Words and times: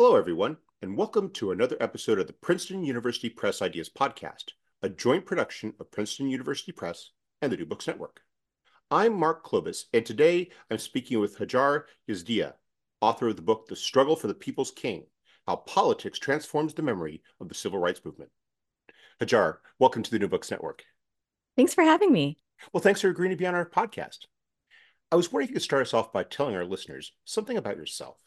Hello, 0.00 0.14
everyone, 0.14 0.58
and 0.80 0.96
welcome 0.96 1.28
to 1.30 1.50
another 1.50 1.76
episode 1.80 2.20
of 2.20 2.28
the 2.28 2.32
Princeton 2.32 2.84
University 2.84 3.28
Press 3.28 3.60
Ideas 3.60 3.90
Podcast, 3.90 4.52
a 4.80 4.88
joint 4.88 5.26
production 5.26 5.74
of 5.80 5.90
Princeton 5.90 6.28
University 6.28 6.70
Press 6.70 7.10
and 7.42 7.50
the 7.50 7.56
New 7.56 7.66
Books 7.66 7.88
Network. 7.88 8.20
I'm 8.92 9.12
Mark 9.12 9.44
Klobas, 9.44 9.86
and 9.92 10.06
today 10.06 10.50
I'm 10.70 10.78
speaking 10.78 11.18
with 11.18 11.36
Hajar 11.36 11.86
Yazdiha, 12.08 12.52
author 13.00 13.26
of 13.26 13.34
the 13.34 13.42
book 13.42 13.66
The 13.66 13.74
Struggle 13.74 14.14
for 14.14 14.28
the 14.28 14.34
People's 14.34 14.70
King 14.70 15.04
How 15.48 15.56
Politics 15.56 16.20
Transforms 16.20 16.74
the 16.74 16.82
Memory 16.82 17.20
of 17.40 17.48
the 17.48 17.56
Civil 17.56 17.80
Rights 17.80 18.04
Movement. 18.04 18.30
Hajar, 19.20 19.56
welcome 19.80 20.04
to 20.04 20.10
the 20.12 20.20
New 20.20 20.28
Books 20.28 20.52
Network. 20.52 20.84
Thanks 21.56 21.74
for 21.74 21.82
having 21.82 22.12
me. 22.12 22.38
Well, 22.72 22.82
thanks 22.82 23.00
for 23.00 23.08
agreeing 23.08 23.32
to 23.32 23.36
be 23.36 23.48
on 23.48 23.56
our 23.56 23.68
podcast. 23.68 24.26
I 25.10 25.16
was 25.16 25.32
wondering 25.32 25.46
if 25.46 25.50
you 25.50 25.54
could 25.54 25.62
start 25.62 25.82
us 25.82 25.92
off 25.92 26.12
by 26.12 26.22
telling 26.22 26.54
our 26.54 26.64
listeners 26.64 27.10
something 27.24 27.56
about 27.56 27.76
yourself. 27.76 28.18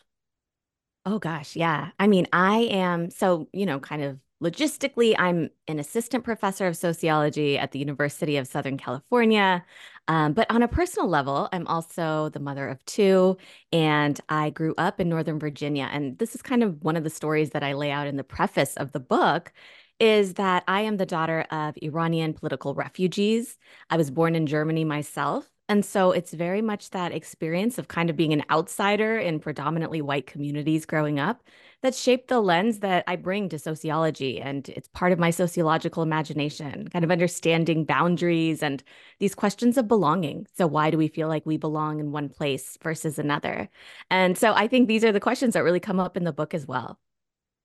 Oh 1.05 1.17
gosh, 1.17 1.55
yeah. 1.55 1.89
I 1.99 2.07
mean, 2.07 2.27
I 2.31 2.59
am 2.71 3.09
so, 3.09 3.47
you 3.53 3.65
know, 3.65 3.79
kind 3.79 4.03
of 4.03 4.19
logistically, 4.43 5.15
I'm 5.17 5.49
an 5.67 5.79
assistant 5.79 6.23
professor 6.23 6.67
of 6.67 6.77
sociology 6.77 7.57
at 7.57 7.71
the 7.71 7.79
University 7.79 8.37
of 8.37 8.47
Southern 8.47 8.77
California. 8.77 9.65
Um, 10.07 10.33
but 10.33 10.49
on 10.51 10.61
a 10.61 10.67
personal 10.67 11.07
level, 11.09 11.49
I'm 11.51 11.65
also 11.67 12.29
the 12.29 12.39
mother 12.39 12.67
of 12.67 12.83
two, 12.85 13.37
and 13.71 14.19
I 14.29 14.49
grew 14.51 14.75
up 14.77 14.99
in 14.99 15.09
Northern 15.09 15.39
Virginia. 15.39 15.89
And 15.91 16.17
this 16.19 16.35
is 16.35 16.41
kind 16.41 16.63
of 16.63 16.83
one 16.83 16.95
of 16.97 17.03
the 17.03 17.09
stories 17.09 17.51
that 17.51 17.63
I 17.63 17.73
lay 17.73 17.91
out 17.91 18.07
in 18.07 18.17
the 18.17 18.23
preface 18.23 18.75
of 18.77 18.91
the 18.91 18.99
book 18.99 19.53
is 19.99 20.35
that 20.35 20.63
I 20.67 20.81
am 20.81 20.97
the 20.97 21.05
daughter 21.05 21.41
of 21.51 21.75
Iranian 21.81 22.33
political 22.33 22.73
refugees. 22.75 23.57
I 23.89 23.97
was 23.97 24.09
born 24.11 24.35
in 24.35 24.47
Germany 24.47 24.83
myself. 24.85 25.47
And 25.71 25.85
so 25.85 26.11
it's 26.11 26.33
very 26.33 26.61
much 26.61 26.89
that 26.89 27.13
experience 27.13 27.77
of 27.77 27.87
kind 27.87 28.09
of 28.09 28.17
being 28.17 28.33
an 28.33 28.43
outsider 28.51 29.17
in 29.17 29.39
predominantly 29.39 30.01
white 30.01 30.27
communities 30.27 30.85
growing 30.85 31.17
up 31.17 31.41
that 31.81 31.95
shaped 31.95 32.27
the 32.27 32.41
lens 32.41 32.79
that 32.79 33.05
I 33.07 33.15
bring 33.15 33.47
to 33.47 33.57
sociology. 33.57 34.41
And 34.41 34.67
it's 34.67 34.89
part 34.89 35.13
of 35.13 35.17
my 35.17 35.29
sociological 35.29 36.03
imagination, 36.03 36.89
kind 36.89 37.05
of 37.05 37.09
understanding 37.09 37.85
boundaries 37.85 38.61
and 38.61 38.83
these 39.19 39.33
questions 39.33 39.77
of 39.77 39.87
belonging. 39.87 40.45
So, 40.57 40.67
why 40.67 40.89
do 40.91 40.97
we 40.97 41.07
feel 41.07 41.29
like 41.29 41.45
we 41.45 41.55
belong 41.55 42.01
in 42.01 42.11
one 42.11 42.27
place 42.27 42.77
versus 42.83 43.17
another? 43.17 43.69
And 44.09 44.37
so, 44.37 44.53
I 44.53 44.67
think 44.67 44.89
these 44.89 45.05
are 45.05 45.13
the 45.13 45.21
questions 45.21 45.53
that 45.53 45.63
really 45.63 45.79
come 45.79 46.01
up 46.01 46.17
in 46.17 46.25
the 46.25 46.33
book 46.33 46.53
as 46.53 46.67
well. 46.67 46.99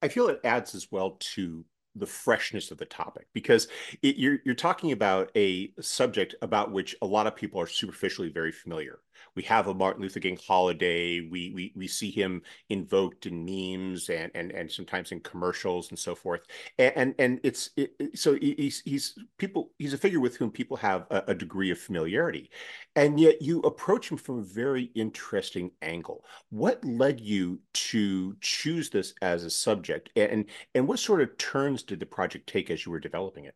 I 0.01 0.07
feel 0.07 0.29
it 0.29 0.43
adds 0.45 0.77
as 0.77 0.93
well 0.93 1.17
to 1.35 1.65
the 1.99 2.07
freshness 2.07 2.71
of 2.71 2.79
the 2.79 2.85
topic 2.85 3.27
because 3.33 3.69
it, 4.03 4.17
you're 4.17 4.39
you're 4.45 4.55
talking 4.55 4.93
about 4.93 5.31
a 5.37 5.73
subject 5.81 6.35
about 6.43 6.73
which 6.73 6.95
a 7.03 7.07
lot 7.07 7.27
of 7.27 7.37
people 7.37 7.61
are 7.61 7.67
superficially 7.67 8.29
very 8.29 8.53
familiar 8.53 9.01
we 9.37 9.43
have 9.43 9.69
a 9.69 9.75
Martin 9.75 10.03
Luther 10.03 10.19
King 10.19 10.39
holiday. 10.45 11.21
We 11.21 11.53
we 11.55 11.73
we 11.77 11.87
see 11.87 12.11
him 12.11 12.43
invoked 12.71 13.27
in 13.27 13.45
memes 13.45 14.09
and 14.09 14.31
and 14.35 14.51
and 14.51 14.71
sometimes 14.71 15.13
in 15.13 15.21
commercials 15.21 15.91
and 15.91 15.99
so 15.99 16.15
forth. 16.15 16.41
And 16.79 16.93
and, 16.97 17.15
and 17.19 17.41
it's 17.43 17.71
it, 17.77 17.95
so 18.15 18.35
he's 18.35 18.81
he's 18.85 19.15
people 19.39 19.71
he's 19.79 19.93
a 19.93 19.99
figure 19.99 20.21
with 20.21 20.37
whom 20.37 20.51
people 20.51 20.77
have 20.79 21.07
a, 21.11 21.25
a, 21.29 21.35
degree 21.35 21.71
of 21.71 21.79
familiarity, 21.79 22.51
and 22.97 23.21
yet 23.21 23.43
you 23.43 23.61
approach 23.61 24.11
him 24.11 24.17
from 24.17 24.39
a 24.39 24.43
very 24.43 24.91
interesting 24.95 25.71
angle. 25.83 26.25
What 26.49 26.83
led 26.85 27.21
you 27.21 27.61
to 27.75 28.35
choose 28.41 28.89
this 28.89 29.13
as 29.21 29.45
a 29.45 29.51
subject, 29.51 30.11
and 30.17 30.47
and 30.75 30.89
what 30.89 30.99
sort 30.99 31.21
of 31.21 31.37
turns 31.37 31.83
did 31.87 32.01
the 32.01 32.07
project 32.07 32.49
take 32.49 32.71
as 32.71 32.85
you 32.85 32.93
were 32.93 33.01
developing 33.01 33.45
it? 33.45 33.55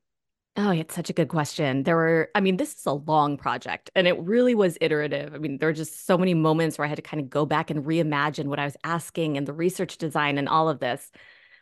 Oh, 0.57 0.71
it's 0.71 0.95
such 0.95 1.09
a 1.09 1.15
good 1.15 1.29
question. 1.29 1.85
There 1.85 1.97
were, 1.97 2.29
I 2.35 2.41
mean, 2.41 2.57
this 2.57 2.75
is 2.75 2.85
a 2.85 2.93
long 2.93 3.37
project 3.37 3.91
and 3.95 4.09
it 4.09 4.19
really 4.19 4.55
was 4.55 4.77
iterative. 4.81 5.33
I 5.35 5.39
mean, 5.39 5.59
there 5.59 5.69
are 5.69 5.73
just 5.73 6.07
so 6.07 6.19
many 6.19 6.35
moments 6.35 6.77
where 6.77 6.85
I 6.85 6.89
had 6.89 6.97
to 6.97 7.03
kind 7.03 7.21
of 7.23 7.31
go 7.31 7.47
back 7.47 7.71
and 7.71 7.85
reimagine 7.85 8.47
what 8.47 8.59
I 8.59 8.65
was 8.65 8.77
asking 8.83 9.37
and 9.37 9.47
the 9.47 9.53
research 9.53 9.97
design 9.97 10.39
and 10.39 10.49
all 10.49 10.69
of 10.69 10.81
this. 10.81 11.11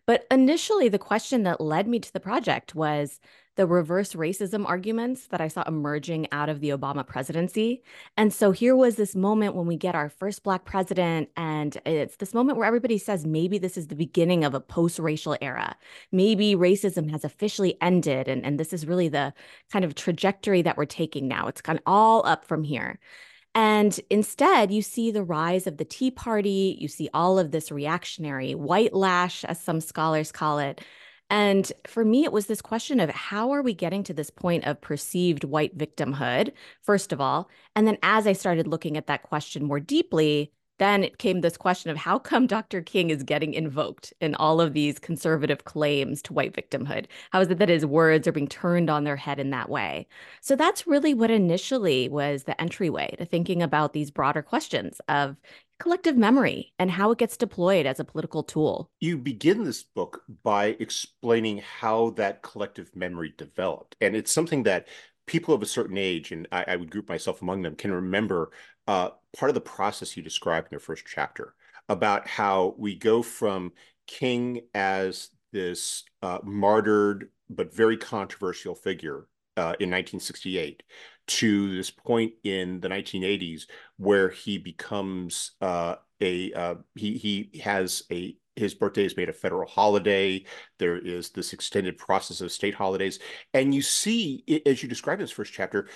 But 0.06 0.26
initially, 0.30 0.88
the 0.88 0.98
question 0.98 1.42
that 1.42 1.60
led 1.60 1.86
me 1.86 2.00
to 2.00 2.12
the 2.12 2.18
project 2.18 2.74
was 2.74 3.20
the 3.58 3.66
reverse 3.66 4.12
racism 4.12 4.64
arguments 4.64 5.26
that 5.26 5.40
I 5.40 5.48
saw 5.48 5.64
emerging 5.66 6.28
out 6.30 6.48
of 6.48 6.60
the 6.60 6.68
Obama 6.68 7.04
presidency. 7.04 7.82
And 8.16 8.32
so 8.32 8.52
here 8.52 8.76
was 8.76 8.94
this 8.94 9.16
moment 9.16 9.56
when 9.56 9.66
we 9.66 9.76
get 9.76 9.96
our 9.96 10.08
first 10.08 10.44
Black 10.44 10.64
president, 10.64 11.28
and 11.36 11.76
it's 11.84 12.16
this 12.16 12.32
moment 12.32 12.56
where 12.56 12.68
everybody 12.68 12.98
says 12.98 13.26
maybe 13.26 13.58
this 13.58 13.76
is 13.76 13.88
the 13.88 13.96
beginning 13.96 14.44
of 14.44 14.54
a 14.54 14.60
post 14.60 15.00
racial 15.00 15.36
era. 15.40 15.74
Maybe 16.12 16.54
racism 16.54 17.10
has 17.10 17.24
officially 17.24 17.76
ended, 17.82 18.28
and, 18.28 18.46
and 18.46 18.60
this 18.60 18.72
is 18.72 18.86
really 18.86 19.08
the 19.08 19.34
kind 19.72 19.84
of 19.84 19.96
trajectory 19.96 20.62
that 20.62 20.76
we're 20.76 20.84
taking 20.84 21.26
now. 21.26 21.48
It's 21.48 21.60
gone 21.60 21.80
all 21.84 22.24
up 22.24 22.44
from 22.44 22.62
here. 22.62 23.00
And 23.56 23.98
instead, 24.08 24.70
you 24.70 24.82
see 24.82 25.10
the 25.10 25.24
rise 25.24 25.66
of 25.66 25.78
the 25.78 25.84
Tea 25.84 26.12
Party. 26.12 26.78
You 26.80 26.86
see 26.86 27.10
all 27.12 27.40
of 27.40 27.50
this 27.50 27.72
reactionary 27.72 28.54
white 28.54 28.94
lash, 28.94 29.44
as 29.44 29.60
some 29.60 29.80
scholars 29.80 30.30
call 30.30 30.60
it, 30.60 30.80
and 31.30 31.70
for 31.86 32.04
me, 32.04 32.24
it 32.24 32.32
was 32.32 32.46
this 32.46 32.62
question 32.62 33.00
of 33.00 33.10
how 33.10 33.50
are 33.50 33.62
we 33.62 33.74
getting 33.74 34.02
to 34.04 34.14
this 34.14 34.30
point 34.30 34.64
of 34.64 34.80
perceived 34.80 35.44
white 35.44 35.76
victimhood, 35.76 36.52
first 36.82 37.12
of 37.12 37.20
all? 37.20 37.50
And 37.76 37.86
then 37.86 37.98
as 38.02 38.26
I 38.26 38.32
started 38.32 38.66
looking 38.66 38.96
at 38.96 39.06
that 39.08 39.22
question 39.24 39.64
more 39.64 39.80
deeply, 39.80 40.52
then 40.78 41.02
it 41.04 41.18
came 41.18 41.40
this 41.40 41.56
question 41.56 41.90
of 41.90 41.96
how 41.96 42.18
come 42.18 42.46
Dr. 42.48 42.80
King 42.80 43.10
is 43.10 43.22
getting 43.22 43.52
invoked 43.52 44.14
in 44.20 44.34
all 44.36 44.60
of 44.60 44.72
these 44.72 44.98
conservative 44.98 45.64
claims 45.64 46.22
to 46.22 46.32
white 46.32 46.54
victimhood? 46.54 47.06
How 47.30 47.40
is 47.40 47.50
it 47.50 47.58
that 47.58 47.68
his 47.68 47.84
words 47.84 48.26
are 48.26 48.32
being 48.32 48.48
turned 48.48 48.88
on 48.88 49.04
their 49.04 49.16
head 49.16 49.38
in 49.38 49.50
that 49.50 49.68
way? 49.68 50.06
So 50.40 50.56
that's 50.56 50.86
really 50.86 51.12
what 51.14 51.30
initially 51.30 52.08
was 52.08 52.44
the 52.44 52.58
entryway 52.60 53.14
to 53.18 53.24
thinking 53.26 53.62
about 53.62 53.92
these 53.92 54.10
broader 54.10 54.42
questions 54.42 55.00
of 55.08 55.36
collective 55.78 56.16
memory 56.16 56.72
and 56.78 56.90
how 56.90 57.10
it 57.10 57.18
gets 57.18 57.36
deployed 57.36 57.86
as 57.86 58.00
a 58.00 58.04
political 58.04 58.42
tool. 58.42 58.90
You 59.00 59.18
begin 59.18 59.64
this 59.64 59.82
book 59.82 60.22
by 60.42 60.76
explaining 60.80 61.58
how 61.58 62.10
that 62.10 62.42
collective 62.42 62.94
memory 62.94 63.34
developed. 63.36 63.96
And 64.00 64.16
it's 64.16 64.32
something 64.32 64.64
that 64.64 64.88
people 65.26 65.54
of 65.54 65.62
a 65.62 65.66
certain 65.66 65.98
age, 65.98 66.32
and 66.32 66.48
I, 66.50 66.64
I 66.68 66.76
would 66.76 66.90
group 66.90 67.08
myself 67.08 67.42
among 67.42 67.62
them, 67.62 67.76
can 67.76 67.92
remember 67.92 68.50
uh, 68.86 69.10
part 69.36 69.50
of 69.50 69.54
the 69.54 69.60
process 69.60 70.16
you 70.16 70.22
described 70.22 70.68
in 70.68 70.72
your 70.72 70.80
first 70.80 71.04
chapter 71.06 71.54
about 71.88 72.26
how 72.26 72.74
we 72.78 72.94
go 72.94 73.22
from 73.22 73.72
King 74.06 74.62
as 74.74 75.30
this 75.52 76.04
uh, 76.22 76.38
martyred 76.42 77.30
but 77.50 77.74
very 77.74 77.96
controversial 77.96 78.74
figure 78.74 79.26
uh, 79.58 79.74
in 79.80 79.90
1968 79.90 80.84
to 81.26 81.76
this 81.76 81.90
point 81.90 82.32
in 82.44 82.80
the 82.80 82.88
1980s 82.88 83.62
where 83.96 84.28
he 84.28 84.56
becomes 84.56 85.52
uh, 85.60 85.96
a 86.20 86.52
uh, 86.52 86.74
he 86.94 87.18
he 87.18 87.60
has 87.60 88.04
a 88.12 88.36
his 88.54 88.74
birthday 88.74 89.04
is 89.04 89.16
made 89.16 89.28
a 89.28 89.32
federal 89.32 89.68
holiday. 89.68 90.44
There 90.78 90.96
is 90.96 91.30
this 91.30 91.52
extended 91.52 91.98
process 91.98 92.40
of 92.40 92.52
state 92.52 92.74
holidays, 92.74 93.18
and 93.52 93.74
you 93.74 93.82
see, 93.82 94.62
as 94.64 94.82
you 94.82 94.88
describe 94.88 95.18
in 95.18 95.24
this 95.24 95.30
first 95.30 95.52
chapter, 95.52 95.88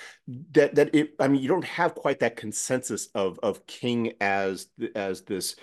that 0.52 0.74
that 0.74 0.94
it. 0.94 1.14
I 1.20 1.28
mean, 1.28 1.40
you 1.40 1.48
don't 1.48 1.64
have 1.64 1.94
quite 1.94 2.20
that 2.20 2.36
consensus 2.36 3.08
of 3.14 3.38
of 3.42 3.66
King 3.66 4.14
as 4.20 4.66
as 4.94 5.22
this, 5.22 5.56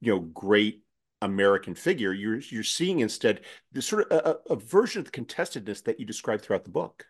you 0.00 0.14
know, 0.14 0.20
great 0.20 0.82
American 1.20 1.74
figure. 1.74 2.12
You're 2.12 2.38
you're 2.38 2.62
seeing 2.62 3.00
instead 3.00 3.42
this 3.72 3.86
sort 3.86 4.10
of 4.10 4.40
a, 4.48 4.52
a 4.52 4.56
version 4.56 5.00
of 5.00 5.06
the 5.06 5.10
contestedness 5.10 5.82
that 5.82 5.98
you 6.00 6.06
describe 6.06 6.40
throughout 6.40 6.64
the 6.64 6.70
book. 6.70 7.06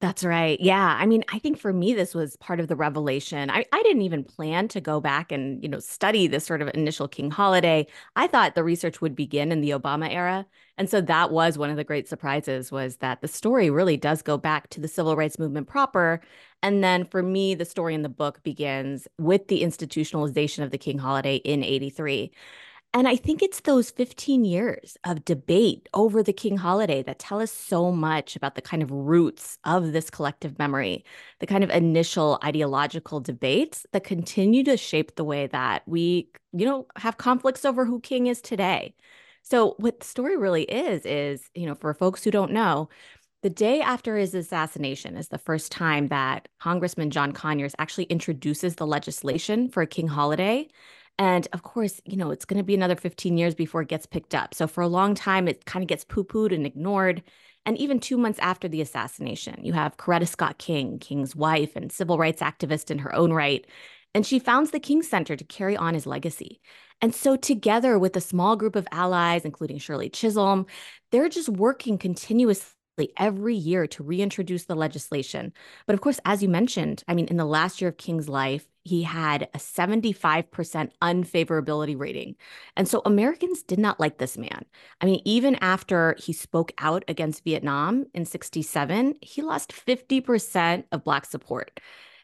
That's 0.00 0.24
right. 0.24 0.60
Yeah. 0.60 0.94
I 1.00 1.06
mean, 1.06 1.24
I 1.32 1.38
think 1.38 1.58
for 1.58 1.72
me, 1.72 1.94
this 1.94 2.14
was 2.14 2.36
part 2.36 2.60
of 2.60 2.68
the 2.68 2.76
revelation. 2.76 3.48
I, 3.50 3.64
I 3.72 3.82
didn't 3.82 4.02
even 4.02 4.24
plan 4.24 4.68
to 4.68 4.80
go 4.80 5.00
back 5.00 5.32
and, 5.32 5.62
you 5.62 5.70
know, 5.70 5.78
study 5.78 6.26
this 6.26 6.44
sort 6.44 6.60
of 6.60 6.68
initial 6.74 7.08
King 7.08 7.30
holiday. 7.30 7.86
I 8.14 8.26
thought 8.26 8.54
the 8.54 8.62
research 8.62 9.00
would 9.00 9.16
begin 9.16 9.50
in 9.50 9.62
the 9.62 9.70
Obama 9.70 10.12
era. 10.12 10.44
And 10.76 10.90
so 10.90 11.00
that 11.00 11.30
was 11.30 11.56
one 11.56 11.70
of 11.70 11.76
the 11.76 11.84
great 11.84 12.08
surprises 12.08 12.70
was 12.70 12.98
that 12.98 13.22
the 13.22 13.28
story 13.28 13.70
really 13.70 13.96
does 13.96 14.20
go 14.20 14.36
back 14.36 14.68
to 14.70 14.80
the 14.82 14.88
civil 14.88 15.16
rights 15.16 15.38
movement 15.38 15.66
proper. 15.66 16.20
And 16.62 16.84
then 16.84 17.06
for 17.06 17.22
me, 17.22 17.54
the 17.54 17.64
story 17.64 17.94
in 17.94 18.02
the 18.02 18.10
book 18.10 18.42
begins 18.42 19.08
with 19.18 19.48
the 19.48 19.62
institutionalization 19.62 20.62
of 20.62 20.72
the 20.72 20.78
King 20.78 20.98
holiday 20.98 21.36
in 21.36 21.64
83. 21.64 22.32
And 22.96 23.06
I 23.06 23.16
think 23.16 23.42
it's 23.42 23.60
those 23.60 23.90
15 23.90 24.46
years 24.46 24.96
of 25.04 25.26
debate 25.26 25.86
over 25.92 26.22
the 26.22 26.32
King 26.32 26.56
holiday 26.56 27.02
that 27.02 27.18
tell 27.18 27.42
us 27.42 27.52
so 27.52 27.92
much 27.92 28.36
about 28.36 28.54
the 28.54 28.62
kind 28.62 28.82
of 28.82 28.90
roots 28.90 29.58
of 29.64 29.92
this 29.92 30.08
collective 30.08 30.58
memory, 30.58 31.04
the 31.38 31.46
kind 31.46 31.62
of 31.62 31.68
initial 31.68 32.38
ideological 32.42 33.20
debates 33.20 33.84
that 33.92 34.02
continue 34.02 34.64
to 34.64 34.78
shape 34.78 35.14
the 35.14 35.24
way 35.24 35.46
that 35.48 35.82
we, 35.86 36.30
you 36.54 36.64
know, 36.64 36.86
have 36.96 37.18
conflicts 37.18 37.66
over 37.66 37.84
who 37.84 38.00
king 38.00 38.28
is 38.28 38.40
today. 38.40 38.94
So 39.42 39.74
what 39.76 40.00
the 40.00 40.06
story 40.06 40.38
really 40.38 40.62
is 40.62 41.04
is, 41.04 41.50
you 41.54 41.66
know, 41.66 41.74
for 41.74 41.92
folks 41.92 42.24
who 42.24 42.30
don't 42.30 42.50
know, 42.52 42.88
the 43.42 43.50
day 43.50 43.82
after 43.82 44.16
his 44.16 44.34
assassination 44.34 45.18
is 45.18 45.28
the 45.28 45.36
first 45.36 45.70
time 45.70 46.08
that 46.08 46.48
Congressman 46.60 47.10
John 47.10 47.32
Conyers 47.32 47.74
actually 47.78 48.04
introduces 48.04 48.76
the 48.76 48.86
legislation 48.86 49.68
for 49.68 49.82
a 49.82 49.86
king 49.86 50.08
holiday. 50.08 50.66
And 51.18 51.48
of 51.52 51.62
course, 51.62 52.00
you 52.04 52.16
know, 52.16 52.30
it's 52.30 52.44
going 52.44 52.58
to 52.58 52.64
be 52.64 52.74
another 52.74 52.96
15 52.96 53.38
years 53.38 53.54
before 53.54 53.82
it 53.82 53.88
gets 53.88 54.06
picked 54.06 54.34
up. 54.34 54.54
So 54.54 54.66
for 54.66 54.82
a 54.82 54.88
long 54.88 55.14
time, 55.14 55.48
it 55.48 55.64
kind 55.64 55.82
of 55.82 55.88
gets 55.88 56.04
poo 56.04 56.24
pooed 56.24 56.54
and 56.54 56.66
ignored. 56.66 57.22
And 57.64 57.76
even 57.78 57.98
two 57.98 58.18
months 58.18 58.38
after 58.38 58.68
the 58.68 58.80
assassination, 58.80 59.64
you 59.64 59.72
have 59.72 59.96
Coretta 59.96 60.28
Scott 60.28 60.58
King, 60.58 60.98
King's 60.98 61.34
wife 61.34 61.74
and 61.74 61.90
civil 61.90 62.18
rights 62.18 62.42
activist 62.42 62.90
in 62.90 62.98
her 62.98 63.14
own 63.14 63.32
right. 63.32 63.66
And 64.14 64.26
she 64.26 64.38
founds 64.38 64.70
the 64.70 64.80
King 64.80 65.02
Center 65.02 65.36
to 65.36 65.44
carry 65.44 65.76
on 65.76 65.94
his 65.94 66.06
legacy. 66.06 66.60
And 67.02 67.14
so, 67.14 67.36
together 67.36 67.98
with 67.98 68.16
a 68.16 68.20
small 68.20 68.56
group 68.56 68.76
of 68.76 68.88
allies, 68.90 69.44
including 69.44 69.78
Shirley 69.78 70.08
Chisholm, 70.08 70.66
they're 71.10 71.28
just 71.28 71.50
working 71.50 71.98
continuously 71.98 72.75
every 73.16 73.54
year 73.54 73.86
to 73.88 74.02
reintroduce 74.02 74.64
the 74.64 74.74
legislation. 74.74 75.52
But 75.86 75.94
of 75.94 76.00
course, 76.00 76.20
as 76.24 76.42
you 76.42 76.48
mentioned, 76.48 77.02
I 77.08 77.14
mean, 77.14 77.26
in 77.26 77.36
the 77.36 77.44
last 77.44 77.80
year 77.80 77.90
of 77.90 77.96
King's 77.96 78.28
life, 78.28 78.66
he 78.84 79.02
had 79.02 79.48
a 79.52 79.58
75% 79.58 80.90
unfavorability 81.02 81.98
rating. 81.98 82.36
And 82.76 82.86
so 82.86 83.02
Americans 83.04 83.62
did 83.62 83.78
not 83.78 83.98
like 83.98 84.18
this 84.18 84.38
man. 84.38 84.64
I 85.00 85.06
mean, 85.06 85.20
even 85.24 85.56
after 85.56 86.14
he 86.18 86.32
spoke 86.32 86.72
out 86.78 87.04
against 87.08 87.44
Vietnam 87.44 88.06
in 88.14 88.24
67, 88.24 89.16
he 89.20 89.42
lost 89.42 89.72
50% 89.72 90.84
of 90.92 91.04
Black 91.04 91.26
support. 91.26 91.80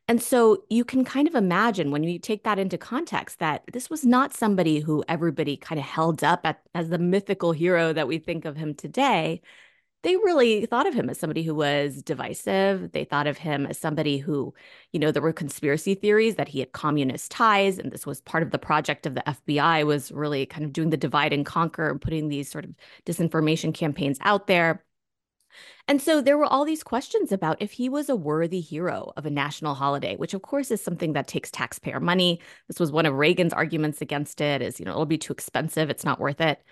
And 0.09 0.23
so 0.23 0.65
you 0.69 0.85
can 0.85 1.05
kind 1.05 1.29
of 1.29 1.35
imagine 1.35 1.91
when 1.91 2.03
you 2.03 2.19
take 2.19 2.45
that 2.45 2.59
into 2.59 2.77
context 2.77 3.39
that 3.39 3.63
this 3.73 3.89
was 3.89 4.05
not 4.05 4.35
somebody 4.35 4.81
who 4.81 5.05
everybody 5.09 5.57
kind 5.57 5.79
of 5.79 5.85
held 5.87 6.25
up 6.25 6.41
at, 6.45 6.61
as 6.75 6.91
the 6.91 6.99
mythical 6.99 7.53
hero 7.53 7.93
that 7.93 8.09
we 8.09 8.19
think 8.19 8.45
of 8.45 8.57
him 8.57 8.75
today 8.75 9.41
they 10.03 10.17
really 10.17 10.67
thought 10.67 10.87
of 10.87 10.95
him 10.95 11.09
as 11.09 11.19
somebody 11.19 11.43
who 11.43 11.55
was 11.55 12.03
divisive. 12.03 12.93
They 12.93 13.05
thought 13.05 13.27
of 13.27 13.39
him 13.39 13.67
as 13.67 13.79
somebody 13.79 14.19
who, 14.19 14.53
you 14.93 14.99
know, 14.99 15.13
there 15.13 15.23
were 15.23 15.33
conspiracy 15.33 15.95
theories 15.95 16.35
that 16.37 16.49
he 16.49 16.59
had 16.61 16.73
communist 16.73 17.31
ties, 17.31 17.79
and 17.79 17.93
this 17.93 18.05
was 18.05 18.21
part 18.21 18.43
of 18.43 18.51
the 18.51 18.59
project 18.59 19.07
of 19.07 19.15
the 19.15 19.23
FBI 19.27 19.87
was 19.87 20.11
really 20.11 20.45
kind 20.47 20.65
of 20.65 20.73
doing 20.73 20.91
the 20.91 20.97
divide 20.97 21.33
and 21.33 21.47
conquer 21.47 21.89
and 21.89 22.01
putting 22.01 22.29
these 22.29 22.51
sort 22.51 22.65
of 22.65 22.75
disinformation 23.07 23.73
campaigns 23.73 24.19
out 24.23 24.49
there. 24.49 24.85
And 25.89 26.01
so 26.01 26.21
there 26.21 26.39
were 26.39 26.47
all 26.47 26.65
these 26.65 26.83
questions 26.83 27.33
about 27.33 27.61
if 27.61 27.73
he 27.73 27.89
was 27.89 28.09
a 28.09 28.17
worthy 28.17 28.61
hero 28.61 29.13
of 29.17 29.27
a 29.27 29.31
national 29.31 29.75
holiday, 29.75 30.17
which 30.17 30.35
of 30.35 30.43
course 30.43 30.71
is 30.71 30.83
something 30.83 31.13
that 31.13 31.27
takes 31.29 31.51
taxpayer 31.51 32.01
money. 32.01 32.41
This 32.69 32.81
was 32.81 32.93
one 32.93 33.07
of 33.07 33.15
Reagan's 33.15 33.53
arguments 33.53 34.01
against 34.01 34.41
it 34.41 34.63
is, 34.63 34.79
you 34.81 34.87
know, 34.87 34.93
it'll 34.93 35.07
be 35.07 35.19
too 35.19 35.33
expensive, 35.33 35.91
it's 35.91 36.05
not 36.05 36.21
worth 36.21 36.41
it. 36.41 36.63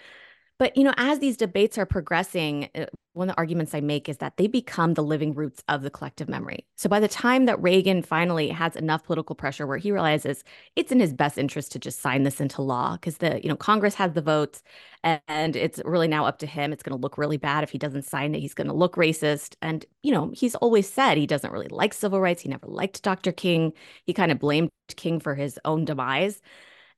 But, 0.61 0.77
you 0.77 0.85
know, 0.85 0.93
as 0.99 1.21
these 1.21 1.39
debates 1.39 1.79
are 1.79 1.87
progressing, 1.87 2.69
uh, 2.75 2.85
one 3.15 3.31
of 3.31 3.35
the 3.35 3.39
arguments 3.39 3.75
I 3.75 3.81
make 3.81 4.11
is 4.11 4.19
that 4.19 4.37
they 4.37 4.47
become 4.47 4.93
the 4.93 5.03
living 5.03 5.33
roots 5.33 5.65
of 5.69 5.81
the 5.81 5.89
collective 5.89 6.29
memory. 6.29 6.67
So 6.77 6.87
by 6.87 7.01
the 7.01 7.09
time 7.09 7.47
that 7.47 7.61
Reagan 7.63 8.03
finally 8.03 8.51
has 8.51 8.77
enough 8.77 9.03
political 9.03 9.35
pressure 9.35 9.67
where 9.67 9.79
he 9.79 9.91
realizes 9.91 10.45
it's 10.77 10.93
in 10.93 11.01
his 11.01 11.15
best 11.15 11.39
interest 11.39 11.73
to 11.73 11.79
just 11.79 12.03
sign 12.03 12.25
this 12.25 12.43
into 12.43 12.61
law 12.61 12.93
because 12.93 13.17
the, 13.17 13.41
you 13.43 13.49
know, 13.49 13.57
Congress 13.57 13.95
has 13.95 14.13
the 14.13 14.21
votes 14.21 14.63
and 15.03 15.57
it's 15.57 15.81
really 15.87 16.09
now 16.09 16.27
up 16.27 16.39
to 16.41 16.47
him. 16.47 16.75
It's 16.75 16.83
going 16.83 16.95
to 16.97 17.01
look 17.01 17.17
really 17.17 17.39
bad 17.39 17.65
if 17.65 17.71
he 17.71 17.79
doesn't 17.79 18.05
sign 18.05 18.35
it. 18.35 18.41
He's 18.41 18.53
going 18.53 18.69
to 18.69 18.75
look 18.75 18.97
racist. 18.97 19.57
And, 19.63 19.87
you 20.03 20.13
know, 20.13 20.31
he's 20.35 20.57
always 20.57 20.87
said 20.87 21.17
he 21.17 21.27
doesn't 21.27 21.53
really 21.53 21.69
like 21.71 21.95
civil 21.95 22.21
rights. 22.21 22.43
He 22.43 22.51
never 22.51 22.67
liked 22.67 23.03
Dr. 23.03 23.33
King. 23.33 23.73
He 24.05 24.13
kind 24.13 24.31
of 24.31 24.39
blamed 24.39 24.69
King 24.95 25.21
for 25.21 25.35
his 25.35 25.59
own 25.65 25.87
demise. 25.87 26.43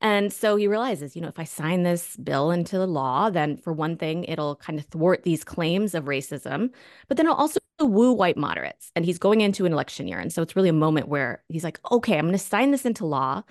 And 0.03 0.33
so 0.33 0.57
he 0.57 0.67
realizes, 0.67 1.15
you 1.15 1.23
know, 1.23 1.29
if 1.29 1.39
I 1.39 1.45
sign 1.45 1.85
this 1.85 2.17
bill 2.17 2.51
into 2.51 2.77
the 2.77 2.89
law, 2.89 3.31
then 3.31 3.57
for 3.57 3.73
one 3.73 3.97
thing, 3.97 4.25
it'll 4.25 4.57
kind 4.57 4.79
of 4.79 4.85
thwart 4.87 5.23
these 5.23 5.45
claims 5.45 5.95
of 5.95 6.05
racism, 6.05 6.71
but 7.07 7.17
then 7.17 7.27
it'll 7.27 7.39
also 7.39 7.61
woo 7.81 8.13
white 8.13 8.37
moderates. 8.37 8.91
And 8.97 9.05
he's 9.05 9.19
going 9.19 9.41
into 9.41 9.65
an 9.65 9.73
election 9.73 10.09
year. 10.09 10.19
And 10.19 10.33
so 10.33 10.43
it's 10.43 10.57
really 10.57 10.69
a 10.69 10.75
moment 10.75 11.09
where 11.09 11.43
he's 11.49 11.65
like, 11.65 11.79
okay, 11.91 12.19
I'm 12.19 12.27
going 12.27 12.33
to 12.33 12.39
sign 12.39 12.73
this 12.73 12.85
into 12.85 13.07
law, 13.07 13.43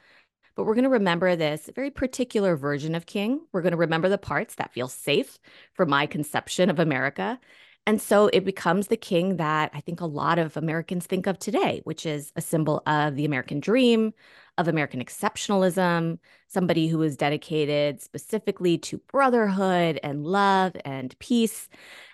but 0.55 0.65
we're 0.65 0.75
going 0.75 0.83
to 0.83 0.89
remember 0.89 1.35
this 1.35 1.69
very 1.73 1.89
particular 1.89 2.57
version 2.57 2.95
of 2.95 3.05
King. 3.05 3.41
We're 3.53 3.61
going 3.61 3.71
to 3.71 3.77
remember 3.77 4.09
the 4.09 4.17
parts 4.17 4.55
that 4.55 4.73
feel 4.73 4.89
safe 4.89 5.39
for 5.73 5.85
my 5.85 6.05
conception 6.05 6.69
of 6.69 6.79
America. 6.79 7.39
And 7.87 7.99
so 8.01 8.27
it 8.31 8.45
becomes 8.45 8.87
the 8.87 8.97
king 8.97 9.37
that 9.37 9.71
I 9.73 9.81
think 9.81 10.01
a 10.01 10.05
lot 10.05 10.37
of 10.37 10.55
Americans 10.55 11.07
think 11.07 11.25
of 11.25 11.39
today, 11.39 11.81
which 11.83 12.05
is 12.05 12.31
a 12.35 12.41
symbol 12.41 12.83
of 12.85 13.15
the 13.15 13.25
American 13.25 13.59
dream, 13.59 14.13
of 14.61 14.67
American 14.67 15.03
exceptionalism, 15.03 16.17
somebody 16.47 16.87
who 16.87 17.01
is 17.01 17.17
dedicated 17.17 18.01
specifically 18.01 18.77
to 18.77 18.97
brotherhood 19.11 19.99
and 20.03 20.25
love 20.25 20.75
and 20.85 21.17
peace. 21.19 21.67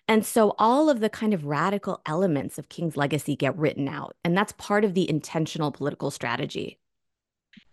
And 0.07 0.25
so 0.25 0.55
all 0.57 0.89
of 0.89 1.01
the 1.01 1.09
kind 1.09 1.33
of 1.33 1.45
radical 1.45 2.01
elements 2.05 2.57
of 2.57 2.69
King's 2.69 2.97
legacy 2.97 3.35
get 3.35 3.57
written 3.57 3.87
out. 3.87 4.15
And 4.23 4.35
that's 4.35 4.53
part 4.53 4.85
of 4.85 4.93
the 4.93 5.09
intentional 5.09 5.71
political 5.71 6.09
strategy. 6.09 6.79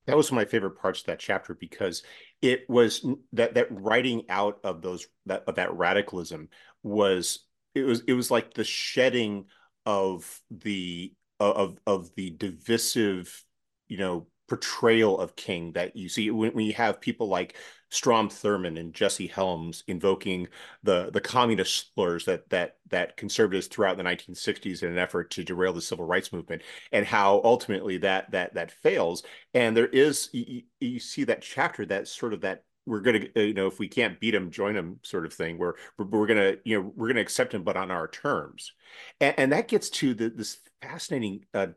That 0.06 0.16
was 0.16 0.30
one 0.30 0.38
of 0.40 0.46
my 0.46 0.50
favorite 0.50 0.78
parts 0.78 1.00
of 1.00 1.06
that 1.06 1.18
chapter 1.18 1.54
because 1.54 2.02
it 2.42 2.68
was 2.68 3.06
that 3.32 3.54
that 3.54 3.68
writing 3.70 4.24
out 4.28 4.58
of 4.62 4.82
those 4.82 5.06
that 5.26 5.44
of 5.46 5.54
that 5.54 5.72
radicalism 5.74 6.50
was 6.82 7.46
it 7.74 7.84
was 7.84 8.02
it 8.06 8.12
was 8.12 8.30
like 8.30 8.52
the 8.52 8.64
shedding 8.64 9.46
of 9.86 10.42
the 10.50 11.14
of 11.40 11.78
of 11.86 12.14
the 12.16 12.30
divisive 12.30 13.44
you 13.88 13.96
know 13.96 14.26
portrayal 14.48 15.18
of 15.18 15.36
King 15.36 15.72
that 15.72 15.96
you 15.96 16.08
see 16.08 16.30
when, 16.30 16.52
when 16.52 16.66
you 16.66 16.74
have 16.74 17.00
people 17.00 17.28
like 17.28 17.56
Strom 17.90 18.28
Thurmond 18.28 18.78
and 18.78 18.92
Jesse 18.92 19.26
Helms 19.26 19.84
invoking 19.86 20.48
the 20.82 21.10
the 21.12 21.20
communist 21.20 21.94
slurs 21.94 22.24
that 22.24 22.48
that 22.50 22.76
that 22.90 23.16
conservatives 23.16 23.68
throughout 23.68 23.96
the 23.96 24.02
1960s 24.02 24.82
in 24.82 24.90
an 24.90 24.98
effort 24.98 25.30
to 25.30 25.44
derail 25.44 25.72
the 25.72 25.80
civil 25.80 26.04
rights 26.04 26.32
movement, 26.32 26.62
and 26.92 27.06
how 27.06 27.40
ultimately 27.44 27.98
that 27.98 28.30
that 28.32 28.54
that 28.54 28.72
fails. 28.72 29.22
And 29.54 29.76
there 29.76 29.86
is 29.86 30.28
you, 30.32 30.62
you 30.80 30.98
see 30.98 31.24
that 31.24 31.42
chapter 31.42 31.86
that 31.86 32.08
sort 32.08 32.34
of 32.34 32.40
that 32.42 32.64
we're 32.86 33.00
gonna 33.00 33.26
you 33.34 33.54
know 33.54 33.66
if 33.66 33.78
we 33.78 33.88
can't 33.88 34.20
beat 34.20 34.34
him 34.34 34.50
join 34.50 34.76
him 34.76 34.98
sort 35.02 35.24
of 35.24 35.32
thing 35.32 35.56
we're 35.56 35.74
we're, 35.98 36.26
gonna 36.26 36.56
you 36.64 36.76
know 36.78 36.92
we're 36.94 37.08
gonna 37.08 37.20
accept 37.20 37.54
him 37.54 37.62
but 37.62 37.76
on 37.76 37.90
our 37.90 38.06
terms 38.06 38.72
and, 39.20 39.34
and 39.38 39.52
that 39.52 39.68
gets 39.68 39.88
to 39.88 40.12
the, 40.12 40.28
this 40.28 40.58
fascinating 40.82 41.44
uh, 41.54 41.68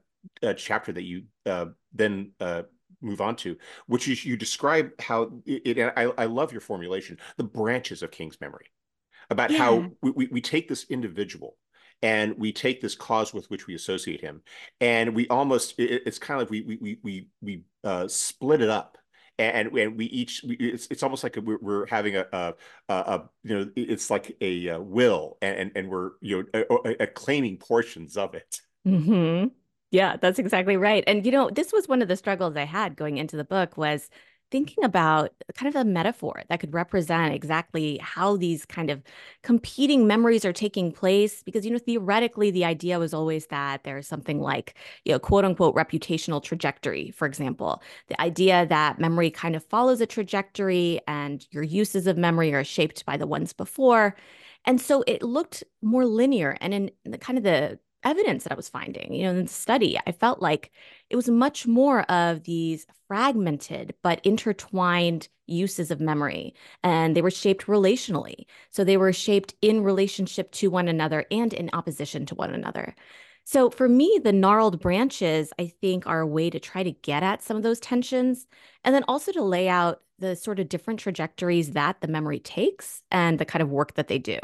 uh, 0.43 0.53
chapter 0.53 0.91
that 0.91 1.03
you 1.03 1.23
uh, 1.45 1.67
then 1.93 2.31
uh, 2.39 2.63
move 3.01 3.21
on 3.21 3.35
to, 3.37 3.57
which 3.87 4.07
is 4.07 4.25
you 4.25 4.37
describe 4.37 4.89
how 4.99 5.31
it. 5.45 5.77
it 5.77 5.93
I, 5.95 6.11
I, 6.17 6.25
love 6.25 6.51
your 6.51 6.61
formulation, 6.61 7.17
the 7.37 7.43
branches 7.43 8.01
of 8.03 8.11
King's 8.11 8.39
memory, 8.39 8.67
about 9.29 9.51
yeah. 9.51 9.57
how 9.57 9.91
we, 10.01 10.11
we, 10.11 10.27
we 10.31 10.41
take 10.41 10.67
this 10.67 10.85
individual 10.89 11.57
and 12.01 12.37
we 12.37 12.53
take 12.53 12.81
this 12.81 12.95
cause 12.95 13.33
with 13.33 13.49
which 13.49 13.67
we 13.67 13.75
associate 13.75 14.21
him, 14.21 14.41
and 14.81 15.15
we 15.15 15.27
almost 15.27 15.79
it, 15.79 16.03
it's 16.05 16.19
kind 16.19 16.41
of 16.41 16.47
like 16.47 16.51
we 16.51 16.77
we 16.79 16.99
we 17.03 17.27
we 17.41 17.63
uh, 17.83 18.07
split 18.07 18.61
it 18.61 18.69
up 18.69 18.97
and 19.39 19.77
and 19.77 19.97
we 19.97 20.05
each 20.05 20.43
we, 20.43 20.55
it's 20.55 20.87
it's 20.87 21.03
almost 21.03 21.23
like 21.23 21.37
we're, 21.37 21.59
we're 21.61 21.85
having 21.85 22.15
a, 22.15 22.25
a, 22.31 22.53
a, 22.89 23.23
you 23.43 23.57
know 23.57 23.69
it's 23.75 24.09
like 24.09 24.35
a, 24.41 24.67
a 24.67 24.81
will 24.81 25.37
and 25.41 25.71
and 25.75 25.89
we're 25.89 26.11
you 26.21 26.47
know 26.53 26.95
claiming 27.13 27.57
portions 27.57 28.17
of 28.17 28.35
it. 28.35 28.61
Mm-hmm. 28.87 29.47
Yeah, 29.91 30.17
that's 30.17 30.39
exactly 30.39 30.75
right. 30.77 31.03
And 31.07 31.25
you 31.25 31.31
know, 31.31 31.49
this 31.49 31.71
was 31.71 31.87
one 31.87 32.01
of 32.01 32.07
the 32.07 32.17
struggles 32.17 32.55
I 32.57 32.65
had 32.65 32.95
going 32.97 33.17
into 33.17 33.37
the 33.37 33.43
book 33.45 33.77
was 33.77 34.09
thinking 34.49 34.83
about 34.85 35.31
kind 35.55 35.73
of 35.73 35.79
a 35.79 35.83
metaphor 35.83 36.41
that 36.47 36.59
could 36.61 36.73
represent 36.73 37.33
exactly 37.33 37.97
how 38.01 38.37
these 38.37 38.65
kind 38.65 38.89
of 38.89 39.03
competing 39.43 40.07
memories 40.07 40.45
are 40.45 40.53
taking 40.53 40.89
place 40.89 41.43
because 41.43 41.65
you 41.65 41.71
know 41.71 41.77
theoretically 41.77 42.49
the 42.49 42.63
idea 42.63 42.97
was 42.97 43.13
always 43.13 43.47
that 43.47 43.83
there's 43.83 44.07
something 44.07 44.39
like 44.39 44.75
you 45.03 45.11
know 45.11 45.19
quote 45.19 45.43
unquote 45.43 45.75
reputational 45.75 46.41
trajectory 46.41 47.11
for 47.11 47.25
example 47.27 47.81
the 48.07 48.19
idea 48.21 48.65
that 48.67 48.99
memory 48.99 49.29
kind 49.29 49.53
of 49.53 49.65
follows 49.65 49.99
a 49.99 50.05
trajectory 50.05 51.01
and 51.09 51.45
your 51.51 51.63
uses 51.63 52.07
of 52.07 52.17
memory 52.17 52.53
are 52.53 52.63
shaped 52.63 53.05
by 53.05 53.17
the 53.17 53.27
ones 53.27 53.51
before 53.51 54.15
and 54.65 54.79
so 54.79 55.03
it 55.07 55.21
looked 55.23 55.63
more 55.81 56.05
linear 56.05 56.57
and 56.61 56.73
in 56.73 56.91
the 57.05 57.17
kind 57.17 57.37
of 57.37 57.43
the 57.43 57.77
evidence 58.07 58.43
that 58.43 58.53
I 58.53 58.55
was 58.55 58.69
finding, 58.69 59.13
you 59.13 59.23
know, 59.23 59.31
in 59.31 59.43
the 59.45 59.51
study, 59.51 59.99
I 60.07 60.11
felt 60.11 60.41
like 60.41 60.71
it 61.09 61.15
was 61.15 61.29
much 61.29 61.67
more 61.67 62.01
of 62.03 62.43
these 62.43 62.87
fragmented 63.07 63.93
but 64.01 64.25
intertwined 64.25 65.27
uses 65.45 65.91
of 65.91 65.99
memory. 65.99 66.53
And 66.83 67.15
they 67.15 67.21
were 67.21 67.31
shaped 67.31 67.65
relationally. 67.67 68.45
So 68.69 68.83
they 68.83 68.97
were 68.97 69.13
shaped 69.13 69.55
in 69.61 69.83
relationship 69.83 70.51
to 70.53 70.69
one 70.69 70.87
another 70.87 71.25
and 71.31 71.53
in 71.53 71.69
opposition 71.73 72.25
to 72.27 72.35
one 72.35 72.53
another. 72.53 72.95
So 73.45 73.69
for 73.69 73.87
me, 73.87 74.19
the 74.23 74.33
gnarled 74.33 74.81
branches, 74.81 75.53
I 75.57 75.71
think, 75.79 76.05
are 76.05 76.19
a 76.19 76.27
way 76.27 76.49
to 76.49 76.59
try 76.59 76.83
to 76.83 76.91
get 76.91 77.23
at 77.23 77.41
some 77.41 77.55
of 77.55 77.63
those 77.63 77.79
tensions 77.79 78.45
and 78.83 78.93
then 78.93 79.05
also 79.07 79.31
to 79.31 79.41
lay 79.41 79.69
out 79.69 80.01
the 80.19 80.35
sort 80.35 80.59
of 80.59 80.67
different 80.67 80.99
trajectories 80.99 81.71
that 81.71 82.01
the 82.01 82.07
memory 82.07 82.39
takes 82.39 83.03
and 83.11 83.39
the 83.39 83.45
kind 83.45 83.61
of 83.61 83.69
work 83.69 83.93
that 83.93 84.07
they 84.07 84.17
do. 84.17 84.39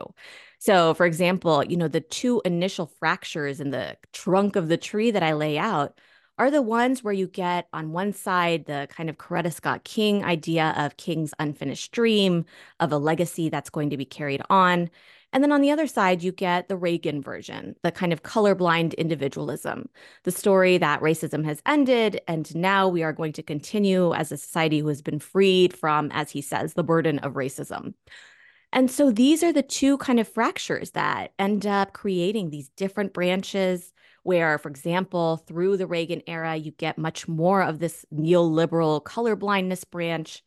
So, 0.66 0.94
for 0.94 1.06
example, 1.06 1.62
you 1.66 1.76
know, 1.76 1.90
the 1.90 2.00
two 2.00 2.42
initial 2.46 2.86
fractures 2.88 3.60
in 3.60 3.72
the 3.72 3.98
trunk 4.14 4.56
of 4.56 4.70
the 4.70 4.78
tree 4.78 5.12
that 5.12 5.22
I 5.22 5.34
lay 5.34 5.58
out 5.58 6.00
are 6.38 6.50
the 6.50 6.62
ones 6.62 7.04
where 7.04 7.14
you 7.14 7.28
get 7.28 7.68
on 7.74 7.92
one 7.92 8.14
side 8.14 8.64
the 8.64 8.88
kind 8.90 9.10
of 9.10 9.18
Coretta 9.18 9.52
Scott 9.52 9.84
King 9.84 10.24
idea 10.24 10.74
of 10.78 10.96
King's 10.96 11.34
unfinished 11.38 11.92
dream, 11.92 12.46
of 12.80 12.94
a 12.94 12.98
legacy 12.98 13.50
that's 13.50 13.70
going 13.70 13.90
to 13.90 13.98
be 13.98 14.06
carried 14.06 14.42
on. 14.50 14.90
And 15.34 15.44
then 15.44 15.52
on 15.52 15.60
the 15.60 15.72
other 15.72 15.86
side, 15.86 16.24
you 16.24 16.32
get 16.32 16.70
the 16.70 16.78
Reagan 16.78 17.22
version, 17.22 17.76
the 17.84 17.92
kind 17.92 18.14
of 18.14 18.24
colorblind 18.24 18.96
individualism, 18.98 19.90
the 20.24 20.32
story 20.32 20.78
that 20.78 21.02
racism 21.02 21.44
has 21.44 21.62
ended. 21.66 22.22
And 22.26 22.56
now 22.56 22.88
we 22.88 23.04
are 23.04 23.12
going 23.12 23.34
to 23.34 23.44
continue 23.44 24.14
as 24.14 24.32
a 24.32 24.38
society 24.38 24.80
who 24.80 24.88
has 24.88 25.02
been 25.02 25.20
freed 25.20 25.76
from, 25.76 26.10
as 26.14 26.32
he 26.32 26.42
says, 26.42 26.76
the 26.76 26.84
burden 26.84 27.20
of 27.20 27.34
racism. 27.34 27.96
And 28.74 28.92
so 28.92 29.12
these 29.12 29.44
are 29.44 29.54
the 29.54 29.64
two 29.64 29.98
kind 30.00 30.20
of 30.20 30.28
fractures 30.28 30.92
that 30.92 31.34
end 31.40 31.68
up 31.68 31.94
creating 31.94 32.50
these 32.50 32.70
different 32.70 33.14
branches 33.14 33.94
where, 34.24 34.58
for 34.58 34.70
example, 34.70 35.38
through 35.38 35.78
the 35.78 35.88
Reagan 35.88 36.24
era, 36.28 36.56
you 36.56 36.72
get 36.72 36.98
much 36.98 37.28
more 37.28 37.62
of 37.64 37.80
this 37.80 38.06
neoliberal 38.14 39.04
colorblindness 39.04 39.90
branch 39.92 40.44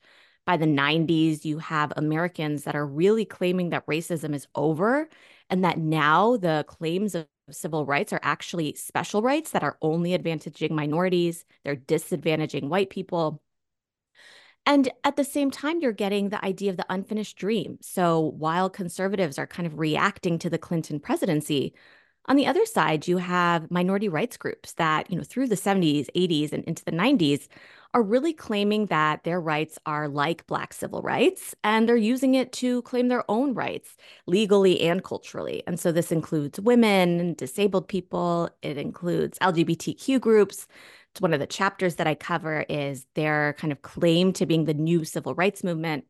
by 0.47 0.57
the 0.57 0.67
90s, 0.67 1.45
you 1.45 1.59
have 1.59 1.93
Americans 1.97 2.65
that 2.65 2.77
are 2.77 2.87
really 2.87 3.25
claiming 3.25 3.71
that 3.71 3.87
racism 3.87 4.35
is 4.35 4.47
over 4.55 5.09
and 5.51 5.65
that 5.65 5.79
now 5.79 6.37
the 6.37 6.65
claims 6.69 7.15
of 7.15 7.27
civil 7.51 7.87
rights 7.87 8.13
are 8.13 8.21
actually 8.23 8.75
special 8.75 9.23
rights 9.23 9.53
that 9.53 9.63
are 9.65 9.79
only 9.83 10.17
advantaging 10.19 10.71
minorities, 10.71 11.45
they're 11.65 11.77
disadvantaging 11.77 12.69
white 12.69 12.91
people. 12.91 13.41
And 14.67 14.91
at 15.05 15.17
the 15.17 15.25
same 15.25 15.51
time, 15.51 15.81
you're 15.81 15.93
getting 15.93 16.29
the 16.29 16.45
idea 16.45 16.71
of 16.71 16.77
the 16.77 16.87
unfinished 16.91 17.39
dream. 17.39 17.79
So 17.81 18.21
while 18.21 18.69
conservatives 18.69 19.39
are 19.39 19.47
kind 19.47 19.67
of 19.67 19.79
reacting 19.79 20.39
to 20.41 20.51
the 20.51 20.59
Clinton 20.59 20.99
presidency, 20.99 21.73
on 22.29 22.35
the 22.35 22.47
other 22.49 22.67
side, 22.67 23.07
you 23.07 23.19
have 23.19 23.71
minority 23.71 24.09
rights 24.09 24.37
groups 24.37 24.73
that, 24.73 25.09
you 25.11 25.17
know, 25.17 25.23
through 25.23 25.47
the 25.47 25.57
70s, 25.57 26.09
80s, 26.17 26.53
and 26.53 26.65
into 26.65 26.85
the 26.85 26.91
90s 26.91 27.47
are 27.95 28.03
really 28.03 28.33
claiming 28.33 28.87
that 28.87 29.23
their 29.23 29.41
rights 29.41 29.79
are 29.87 30.09
like 30.09 30.45
Black 30.49 30.73
civil 30.73 31.03
rights, 31.03 31.55
and 31.63 31.89
they're 31.89 31.97
using 31.97 32.35
it 32.35 32.53
to 32.55 32.83
claim 32.83 33.07
their 33.07 33.25
own 33.31 33.55
rights 33.55 33.97
legally 34.27 34.81
and 34.81 35.05
culturally. 35.05 35.63
And 35.69 35.79
so 35.79 35.93
this 35.93 36.11
includes 36.11 36.59
women, 36.61 37.35
disabled 37.35 37.87
people, 37.87 38.51
it 38.61 38.77
includes 38.77 39.39
LGBTQ 39.39 40.21
groups. 40.21 40.67
One 41.21 41.35
of 41.35 41.41
the 41.41 41.47
chapters 41.47 41.97
that 41.97 42.07
I 42.07 42.15
cover 42.15 42.65
is 42.69 43.07
their 43.15 43.55
kind 43.59 43.73
of 43.73 43.83
claim 43.83 44.33
to 44.35 44.47
being 44.47 44.65
the 44.65 44.75
new 44.75 45.05
civil 45.05 45.35
rights 45.35 45.65
movement. 45.65 46.05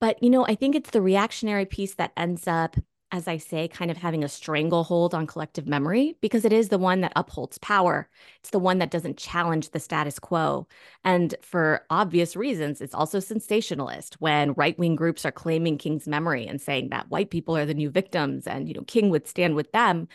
But, 0.00 0.22
you 0.22 0.30
know, 0.30 0.46
I 0.46 0.54
think 0.54 0.74
it's 0.74 0.90
the 0.90 1.02
reactionary 1.02 1.66
piece 1.66 1.94
that 1.96 2.12
ends 2.16 2.48
up 2.48 2.76
as 3.12 3.26
I 3.26 3.38
say, 3.38 3.66
kind 3.66 3.90
of 3.90 3.96
having 3.96 4.22
a 4.22 4.28
stranglehold 4.28 5.14
on 5.14 5.26
collective 5.26 5.66
memory 5.66 6.16
because 6.20 6.44
it 6.44 6.52
is 6.52 6.68
the 6.68 6.78
one 6.78 7.00
that 7.00 7.12
upholds 7.16 7.58
power. 7.58 8.08
It's 8.38 8.50
the 8.50 8.60
one 8.60 8.78
that 8.78 8.90
doesn't 8.90 9.18
challenge 9.18 9.70
the 9.70 9.80
status 9.80 10.18
quo. 10.18 10.68
And 11.04 11.34
for 11.42 11.84
obvious 11.90 12.36
reasons, 12.36 12.80
it's 12.80 12.94
also 12.94 13.18
sensationalist 13.18 14.20
when 14.20 14.52
right 14.52 14.78
wing 14.78 14.94
groups 14.94 15.24
are 15.24 15.32
claiming 15.32 15.76
King's 15.76 16.06
memory 16.06 16.46
and 16.46 16.60
saying 16.60 16.90
that 16.90 17.10
white 17.10 17.30
people 17.30 17.56
are 17.56 17.66
the 17.66 17.74
new 17.74 17.90
victims 17.90 18.46
and, 18.46 18.68
you 18.68 18.74
know, 18.74 18.84
King 18.84 19.10
would 19.10 19.26
stand 19.26 19.56
with 19.56 19.72
them. 19.72 20.06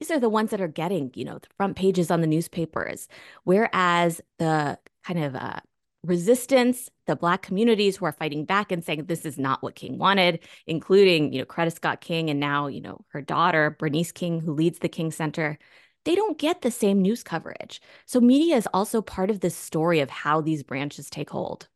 These 0.00 0.10
are 0.10 0.20
the 0.20 0.28
ones 0.28 0.50
that 0.50 0.60
are 0.60 0.68
getting, 0.68 1.10
you 1.14 1.24
know, 1.24 1.38
the 1.38 1.48
front 1.56 1.76
pages 1.76 2.10
on 2.10 2.20
the 2.20 2.26
newspapers. 2.26 3.08
Whereas 3.44 4.20
the 4.38 4.78
kind 5.04 5.24
of 5.24 5.34
uh, 5.34 5.60
resistance, 6.02 6.90
the 7.06 7.16
Black 7.16 7.42
communities 7.42 7.96
who 7.96 8.04
are 8.04 8.12
fighting 8.12 8.44
back 8.44 8.70
and 8.70 8.84
saying 8.84 9.04
this 9.04 9.24
is 9.24 9.38
not 9.38 9.62
what 9.62 9.74
King 9.74 9.98
wanted, 9.98 10.40
including, 10.66 11.32
you 11.32 11.38
know, 11.38 11.44
Coretta 11.44 11.74
Scott 11.74 12.00
King 12.00 12.30
and 12.30 12.38
now, 12.38 12.66
you 12.66 12.80
know, 12.80 13.04
her 13.08 13.22
daughter, 13.22 13.76
Bernice 13.78 14.12
King, 14.12 14.40
who 14.40 14.52
leads 14.52 14.78
the 14.78 14.88
King 14.88 15.10
Center, 15.10 15.58
they 16.04 16.14
don't 16.14 16.38
get 16.38 16.62
the 16.62 16.70
same 16.70 17.02
news 17.02 17.22
coverage. 17.22 17.80
So 18.06 18.20
media 18.20 18.56
is 18.56 18.68
also 18.72 19.02
part 19.02 19.30
of 19.30 19.40
this 19.40 19.56
story 19.56 20.00
of 20.00 20.10
how 20.10 20.40
these 20.40 20.62
branches 20.62 21.10
take 21.10 21.30
hold. 21.30 21.68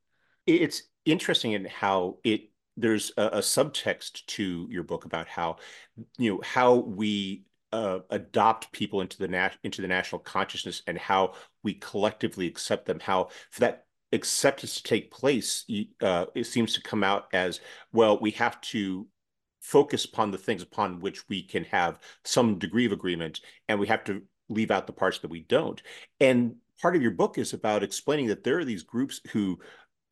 It's 0.46 0.82
interesting 1.04 1.52
in 1.52 1.64
how 1.64 2.18
it 2.24 2.50
there's 2.76 3.12
a, 3.16 3.26
a 3.26 3.38
subtext 3.38 4.24
to 4.26 4.66
your 4.70 4.84
book 4.84 5.04
about 5.04 5.28
how 5.28 5.56
you 6.16 6.32
know 6.32 6.40
how 6.42 6.74
we 6.76 7.44
uh, 7.72 8.00
adopt 8.10 8.72
people 8.72 9.00
into 9.00 9.18
the 9.18 9.28
nat- 9.28 9.56
into 9.62 9.82
the 9.82 9.88
national 9.88 10.20
consciousness 10.20 10.82
and 10.86 10.98
how 10.98 11.34
we 11.62 11.74
collectively 11.74 12.46
accept 12.46 12.86
them. 12.86 13.00
How 13.00 13.28
for 13.50 13.60
that 13.60 13.84
acceptance 14.12 14.76
to 14.76 14.82
take 14.82 15.10
place, 15.10 15.64
uh, 16.00 16.26
it 16.34 16.44
seems 16.44 16.74
to 16.74 16.82
come 16.82 17.04
out 17.04 17.26
as 17.32 17.60
well. 17.92 18.18
We 18.18 18.32
have 18.32 18.60
to 18.62 19.06
focus 19.60 20.04
upon 20.04 20.30
the 20.30 20.38
things 20.38 20.62
upon 20.62 21.00
which 21.00 21.28
we 21.28 21.42
can 21.42 21.64
have 21.64 21.98
some 22.24 22.58
degree 22.58 22.86
of 22.86 22.92
agreement, 22.92 23.40
and 23.68 23.78
we 23.78 23.86
have 23.86 24.04
to 24.04 24.22
leave 24.48 24.70
out 24.70 24.86
the 24.86 24.92
parts 24.92 25.18
that 25.20 25.30
we 25.30 25.40
don't. 25.40 25.80
And 26.18 26.56
part 26.80 26.96
of 26.96 27.02
your 27.02 27.12
book 27.12 27.38
is 27.38 27.52
about 27.52 27.82
explaining 27.82 28.26
that 28.28 28.42
there 28.42 28.58
are 28.58 28.64
these 28.64 28.82
groups 28.82 29.20
who 29.32 29.58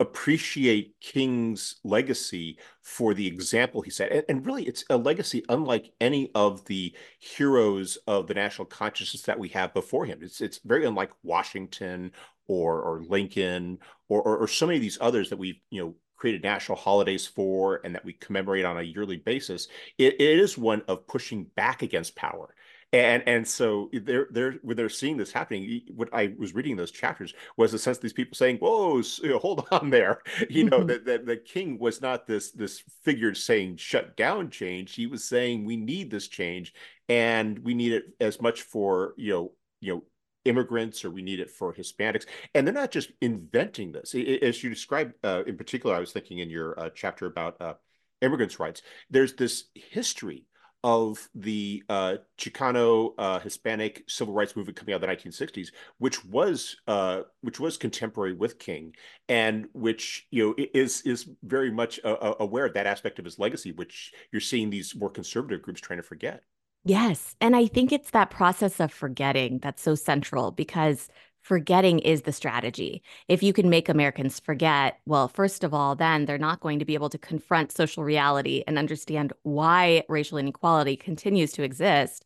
appreciate 0.00 0.94
King's 1.00 1.76
legacy 1.84 2.58
for 2.82 3.14
the 3.14 3.26
example 3.26 3.82
he 3.82 3.90
set. 3.90 4.12
And, 4.12 4.24
and, 4.28 4.46
really, 4.46 4.64
it's 4.64 4.84
a 4.90 4.96
legacy 4.96 5.44
unlike 5.48 5.92
any 6.00 6.30
of 6.34 6.64
the 6.66 6.94
heroes 7.18 7.98
of 8.06 8.26
the 8.26 8.34
national 8.34 8.66
consciousness 8.66 9.22
that 9.22 9.38
we 9.38 9.48
have 9.50 9.74
before 9.74 10.06
him. 10.06 10.20
It's, 10.22 10.40
it's 10.40 10.60
very 10.64 10.86
unlike 10.86 11.10
Washington 11.22 12.12
or 12.46 12.80
or 12.80 13.02
Lincoln 13.02 13.78
or, 14.08 14.22
or, 14.22 14.38
or 14.38 14.48
so 14.48 14.66
many 14.66 14.78
of 14.78 14.82
these 14.82 14.98
others 15.00 15.30
that 15.30 15.38
we've 15.38 15.60
you 15.70 15.82
know 15.82 15.94
created 16.16 16.42
national 16.42 16.76
holidays 16.76 17.26
for 17.26 17.80
and 17.84 17.94
that 17.94 18.04
we 18.04 18.12
commemorate 18.12 18.64
on 18.64 18.78
a 18.78 18.82
yearly 18.82 19.18
basis. 19.18 19.68
it, 19.98 20.14
it 20.14 20.38
is 20.40 20.58
one 20.58 20.82
of 20.88 21.06
pushing 21.06 21.44
back 21.54 21.82
against 21.82 22.16
power. 22.16 22.54
And 22.92 23.22
and 23.26 23.46
so 23.46 23.90
they're 23.92 24.28
they're 24.30 24.52
when 24.62 24.76
they're 24.76 24.88
seeing 24.88 25.18
this 25.18 25.30
happening, 25.30 25.82
what 25.94 26.08
I 26.10 26.32
was 26.38 26.54
reading 26.54 26.76
those 26.76 26.90
chapters 26.90 27.34
was 27.58 27.72
the 27.72 27.78
sense 27.78 27.98
of 27.98 28.02
these 28.02 28.14
people 28.14 28.34
saying, 28.34 28.58
"Whoa, 28.58 29.02
hold 29.38 29.68
on 29.72 29.90
there," 29.90 30.22
you 30.48 30.64
know 30.64 30.78
mm-hmm. 30.78 30.86
that, 30.86 31.04
that 31.04 31.26
the 31.26 31.36
king 31.36 31.78
was 31.78 32.00
not 32.00 32.26
this 32.26 32.50
this 32.50 32.82
figure 33.04 33.34
saying 33.34 33.76
shut 33.76 34.16
down 34.16 34.48
change. 34.48 34.94
He 34.94 35.06
was 35.06 35.24
saying 35.24 35.66
we 35.66 35.76
need 35.76 36.10
this 36.10 36.28
change, 36.28 36.72
and 37.10 37.58
we 37.58 37.74
need 37.74 37.92
it 37.92 38.04
as 38.20 38.40
much 38.40 38.62
for 38.62 39.12
you 39.18 39.32
know 39.34 39.52
you 39.80 39.94
know 39.94 40.02
immigrants 40.46 41.04
or 41.04 41.10
we 41.10 41.20
need 41.20 41.40
it 41.40 41.50
for 41.50 41.74
Hispanics. 41.74 42.24
And 42.54 42.66
they're 42.66 42.72
not 42.72 42.90
just 42.90 43.12
inventing 43.20 43.92
this. 43.92 44.14
As 44.14 44.64
you 44.64 44.70
described, 44.70 45.12
uh, 45.22 45.42
in 45.46 45.58
particular, 45.58 45.94
I 45.94 46.00
was 46.00 46.12
thinking 46.12 46.38
in 46.38 46.48
your 46.48 46.78
uh, 46.80 46.88
chapter 46.94 47.26
about 47.26 47.60
uh, 47.60 47.74
immigrants' 48.22 48.58
rights, 48.58 48.80
there's 49.10 49.34
this 49.34 49.64
history 49.74 50.46
of 50.84 51.28
the 51.34 51.82
uh, 51.88 52.16
Chicano 52.38 53.12
uh, 53.18 53.40
Hispanic 53.40 54.04
civil 54.08 54.34
rights 54.34 54.54
movement 54.54 54.76
coming 54.76 54.94
out 54.94 55.02
of 55.02 55.08
the 55.08 55.14
1960s, 55.14 55.68
which 55.98 56.24
was 56.24 56.76
uh, 56.86 57.22
which 57.40 57.58
was 57.58 57.76
contemporary 57.76 58.32
with 58.32 58.58
King, 58.58 58.94
and 59.28 59.66
which 59.72 60.26
you 60.30 60.44
know 60.46 60.66
is 60.74 61.02
is 61.02 61.28
very 61.42 61.70
much 61.70 61.98
aware 62.04 62.66
of 62.66 62.74
that 62.74 62.86
aspect 62.86 63.18
of 63.18 63.24
his 63.24 63.38
legacy, 63.38 63.72
which 63.72 64.12
you're 64.32 64.40
seeing 64.40 64.70
these 64.70 64.94
more 64.94 65.10
conservative 65.10 65.62
groups 65.62 65.80
trying 65.80 65.98
to 65.98 66.02
forget. 66.02 66.42
Yes. 66.84 67.36
And 67.40 67.54
I 67.56 67.66
think 67.66 67.92
it's 67.92 68.10
that 68.10 68.30
process 68.30 68.80
of 68.80 68.92
forgetting 68.92 69.58
that's 69.58 69.82
so 69.82 69.94
central 69.94 70.52
because 70.52 71.08
forgetting 71.42 71.98
is 72.00 72.22
the 72.22 72.32
strategy. 72.32 73.02
If 73.28 73.42
you 73.42 73.52
can 73.52 73.70
make 73.70 73.88
Americans 73.88 74.40
forget, 74.40 74.98
well, 75.06 75.28
first 75.28 75.64
of 75.64 75.72
all, 75.74 75.94
then 75.94 76.24
they're 76.24 76.38
not 76.38 76.60
going 76.60 76.78
to 76.78 76.84
be 76.84 76.94
able 76.94 77.10
to 77.10 77.18
confront 77.18 77.72
social 77.72 78.04
reality 78.04 78.62
and 78.66 78.78
understand 78.78 79.32
why 79.42 80.04
racial 80.08 80.38
inequality 80.38 80.96
continues 80.96 81.52
to 81.52 81.62
exist. 81.62 82.24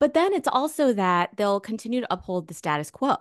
But 0.00 0.14
then 0.14 0.32
it's 0.32 0.48
also 0.48 0.94
that 0.94 1.36
they'll 1.36 1.60
continue 1.60 2.00
to 2.00 2.12
uphold 2.12 2.48
the 2.48 2.54
status 2.54 2.90
quo. 2.90 3.16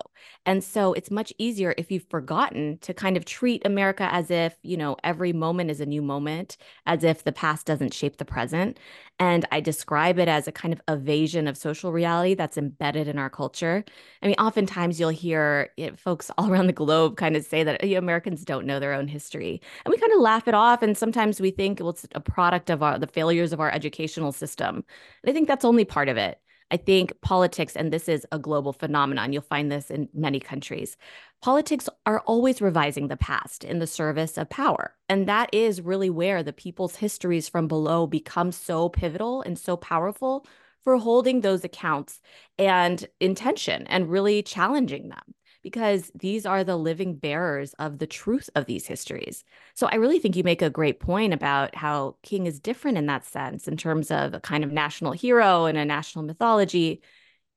And 0.45 0.63
so 0.63 0.93
it's 0.93 1.11
much 1.11 1.33
easier 1.37 1.75
if 1.77 1.91
you've 1.91 2.07
forgotten 2.09 2.77
to 2.79 2.93
kind 2.93 3.17
of 3.17 3.25
treat 3.25 3.65
America 3.65 4.07
as 4.13 4.31
if, 4.31 4.55
you 4.63 4.77
know, 4.77 4.95
every 5.03 5.33
moment 5.33 5.71
is 5.71 5.81
a 5.81 5.85
new 5.85 6.01
moment, 6.01 6.55
as 6.85 7.03
if 7.03 7.25
the 7.25 7.33
past 7.33 7.65
doesn't 7.67 7.93
shape 7.93 8.15
the 8.15 8.23
present. 8.23 8.79
And 9.19 9.45
I 9.51 9.59
describe 9.59 10.17
it 10.19 10.29
as 10.29 10.47
a 10.47 10.53
kind 10.53 10.73
of 10.73 10.79
evasion 10.87 11.49
of 11.49 11.57
social 11.57 11.91
reality 11.91 12.33
that's 12.33 12.57
embedded 12.57 13.09
in 13.09 13.19
our 13.19 13.29
culture. 13.29 13.83
I 14.23 14.27
mean, 14.27 14.35
oftentimes 14.39 15.01
you'll 15.01 15.09
hear 15.09 15.69
folks 15.97 16.31
all 16.37 16.49
around 16.49 16.67
the 16.67 16.73
globe 16.73 17.17
kind 17.17 17.35
of 17.35 17.43
say 17.43 17.61
that 17.63 17.83
Americans 17.83 18.45
don't 18.45 18.65
know 18.65 18.79
their 18.79 18.93
own 18.93 19.09
history. 19.09 19.61
And 19.83 19.91
we 19.91 19.97
kind 19.97 20.13
of 20.13 20.21
laugh 20.21 20.47
it 20.47 20.53
off. 20.53 20.81
And 20.81 20.97
sometimes 20.97 21.41
we 21.41 21.51
think 21.51 21.81
well, 21.81 21.89
it's 21.89 22.07
a 22.15 22.21
product 22.21 22.69
of 22.69 22.81
our, 22.81 22.97
the 22.97 23.07
failures 23.07 23.51
of 23.51 23.59
our 23.59 23.69
educational 23.69 24.31
system. 24.31 24.85
And 25.23 25.29
I 25.29 25.33
think 25.33 25.49
that's 25.49 25.65
only 25.65 25.83
part 25.83 26.07
of 26.07 26.15
it. 26.15 26.39
I 26.71 26.77
think 26.77 27.19
politics, 27.21 27.75
and 27.75 27.91
this 27.91 28.07
is 28.07 28.25
a 28.31 28.39
global 28.39 28.73
phenomenon, 28.73 29.33
you'll 29.33 29.41
find 29.41 29.71
this 29.71 29.89
in 29.89 30.07
many 30.13 30.39
countries. 30.39 30.97
Politics 31.41 31.89
are 32.05 32.19
always 32.21 32.61
revising 32.61 33.07
the 33.07 33.17
past 33.17 33.63
in 33.63 33.79
the 33.79 33.87
service 33.87 34.37
of 34.37 34.49
power. 34.49 34.95
And 35.07 35.27
that 35.27 35.49
is 35.53 35.81
really 35.81 36.09
where 36.09 36.43
the 36.43 36.53
people's 36.53 36.97
histories 36.97 37.49
from 37.49 37.67
below 37.67 38.05
become 38.05 38.51
so 38.51 38.89
pivotal 38.89 39.41
and 39.41 39.57
so 39.57 39.77
powerful 39.77 40.45
for 40.83 40.97
holding 40.97 41.41
those 41.41 41.63
accounts 41.63 42.21
and 42.57 43.07
intention 43.19 43.85
and 43.87 44.09
really 44.09 44.41
challenging 44.41 45.09
them 45.09 45.35
because 45.61 46.11
these 46.15 46.45
are 46.45 46.63
the 46.63 46.77
living 46.77 47.15
bearers 47.15 47.73
of 47.79 47.99
the 47.99 48.07
truth 48.07 48.49
of 48.55 48.65
these 48.65 48.87
histories. 48.87 49.43
So 49.73 49.87
I 49.87 49.95
really 49.95 50.19
think 50.19 50.35
you 50.35 50.43
make 50.43 50.61
a 50.61 50.69
great 50.69 50.99
point 50.99 51.33
about 51.33 51.75
how 51.75 52.15
King 52.23 52.45
is 52.45 52.59
different 52.59 52.97
in 52.97 53.07
that 53.07 53.25
sense, 53.25 53.67
in 53.67 53.77
terms 53.77 54.11
of 54.11 54.33
a 54.33 54.39
kind 54.39 54.63
of 54.63 54.71
national 54.71 55.11
hero 55.11 55.65
and 55.65 55.77
a 55.77 55.85
national 55.85 56.25
mythology, 56.25 57.01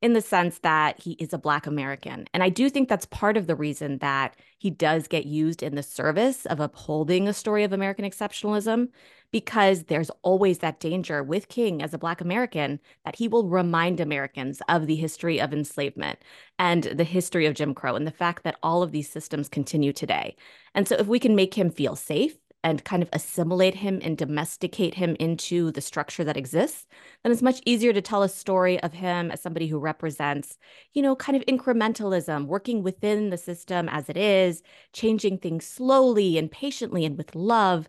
in 0.00 0.14
the 0.14 0.20
sense 0.20 0.58
that 0.58 1.00
he 1.00 1.12
is 1.12 1.32
a 1.32 1.38
Black 1.38 1.66
American. 1.66 2.26
And 2.34 2.42
I 2.42 2.48
do 2.48 2.68
think 2.68 2.88
that's 2.88 3.06
part 3.06 3.36
of 3.36 3.46
the 3.46 3.54
reason 3.54 3.98
that 3.98 4.36
he 4.58 4.68
does 4.68 5.06
get 5.06 5.26
used 5.26 5.62
in 5.62 5.76
the 5.76 5.82
service 5.82 6.44
of 6.46 6.58
upholding 6.58 7.28
a 7.28 7.32
story 7.32 7.62
of 7.62 7.72
American 7.72 8.04
exceptionalism, 8.04 8.88
because 9.32 9.84
there's 9.84 10.10
always 10.22 10.58
that 10.58 10.78
danger 10.78 11.22
with 11.22 11.48
King 11.48 11.82
as 11.82 11.94
a 11.94 11.98
Black 11.98 12.20
American 12.20 12.78
that 13.04 13.16
he 13.16 13.26
will 13.26 13.48
remind 13.48 13.98
Americans 13.98 14.60
of 14.68 14.86
the 14.86 14.94
history 14.94 15.40
of 15.40 15.52
enslavement 15.52 16.18
and 16.58 16.84
the 16.84 17.04
history 17.04 17.46
of 17.46 17.54
Jim 17.54 17.74
Crow 17.74 17.96
and 17.96 18.06
the 18.06 18.10
fact 18.10 18.44
that 18.44 18.58
all 18.62 18.82
of 18.82 18.92
these 18.92 19.10
systems 19.10 19.48
continue 19.48 19.92
today. 19.92 20.36
And 20.74 20.86
so 20.86 20.96
if 20.96 21.06
we 21.06 21.18
can 21.18 21.34
make 21.34 21.54
him 21.54 21.70
feel 21.70 21.96
safe, 21.96 22.36
and 22.64 22.84
kind 22.84 23.02
of 23.02 23.08
assimilate 23.12 23.74
him 23.74 24.00
and 24.02 24.16
domesticate 24.16 24.94
him 24.94 25.16
into 25.18 25.72
the 25.72 25.80
structure 25.80 26.24
that 26.24 26.36
exists, 26.36 26.86
then 27.22 27.32
it's 27.32 27.42
much 27.42 27.60
easier 27.66 27.92
to 27.92 28.00
tell 28.00 28.22
a 28.22 28.28
story 28.28 28.80
of 28.82 28.92
him 28.92 29.30
as 29.30 29.40
somebody 29.40 29.66
who 29.66 29.78
represents, 29.78 30.58
you 30.92 31.02
know, 31.02 31.16
kind 31.16 31.36
of 31.36 31.44
incrementalism, 31.46 32.46
working 32.46 32.82
within 32.82 33.30
the 33.30 33.36
system 33.36 33.88
as 33.88 34.08
it 34.08 34.16
is, 34.16 34.62
changing 34.92 35.38
things 35.38 35.66
slowly 35.66 36.38
and 36.38 36.50
patiently 36.50 37.04
and 37.04 37.18
with 37.18 37.34
love. 37.34 37.88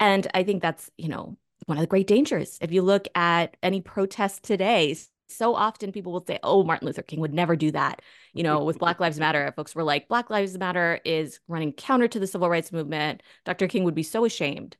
And 0.00 0.26
I 0.34 0.42
think 0.42 0.62
that's, 0.62 0.90
you 0.96 1.08
know, 1.08 1.36
one 1.66 1.78
of 1.78 1.82
the 1.82 1.88
great 1.88 2.06
dangers. 2.06 2.58
If 2.60 2.72
you 2.72 2.82
look 2.82 3.08
at 3.14 3.56
any 3.62 3.80
protest 3.80 4.42
today, 4.42 4.96
so 5.34 5.54
often 5.54 5.92
people 5.92 6.12
will 6.12 6.24
say, 6.26 6.38
oh, 6.42 6.64
Martin 6.64 6.86
Luther 6.86 7.02
King 7.02 7.20
would 7.20 7.34
never 7.34 7.56
do 7.56 7.70
that. 7.72 8.02
You 8.32 8.42
know, 8.42 8.64
with 8.64 8.78
Black 8.78 9.00
Lives 9.00 9.18
Matter, 9.18 9.52
folks 9.56 9.74
were 9.74 9.82
like, 9.82 10.08
Black 10.08 10.30
Lives 10.30 10.56
Matter 10.56 11.00
is 11.04 11.40
running 11.48 11.72
counter 11.72 12.08
to 12.08 12.18
the 12.18 12.26
civil 12.26 12.48
rights 12.48 12.72
movement. 12.72 13.22
Dr. 13.44 13.68
King 13.68 13.84
would 13.84 13.94
be 13.94 14.02
so 14.02 14.24
ashamed. 14.24 14.76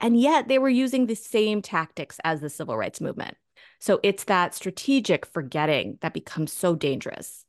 And 0.00 0.18
yet 0.18 0.48
they 0.48 0.58
were 0.58 0.68
using 0.68 1.06
the 1.06 1.16
same 1.16 1.60
tactics 1.62 2.18
as 2.24 2.40
the 2.40 2.50
civil 2.50 2.76
rights 2.76 3.00
movement. 3.00 3.36
So 3.80 4.00
it's 4.02 4.24
that 4.24 4.54
strategic 4.54 5.26
forgetting 5.26 5.98
that 6.00 6.14
becomes 6.14 6.52
so 6.52 6.74
dangerous. 6.74 7.44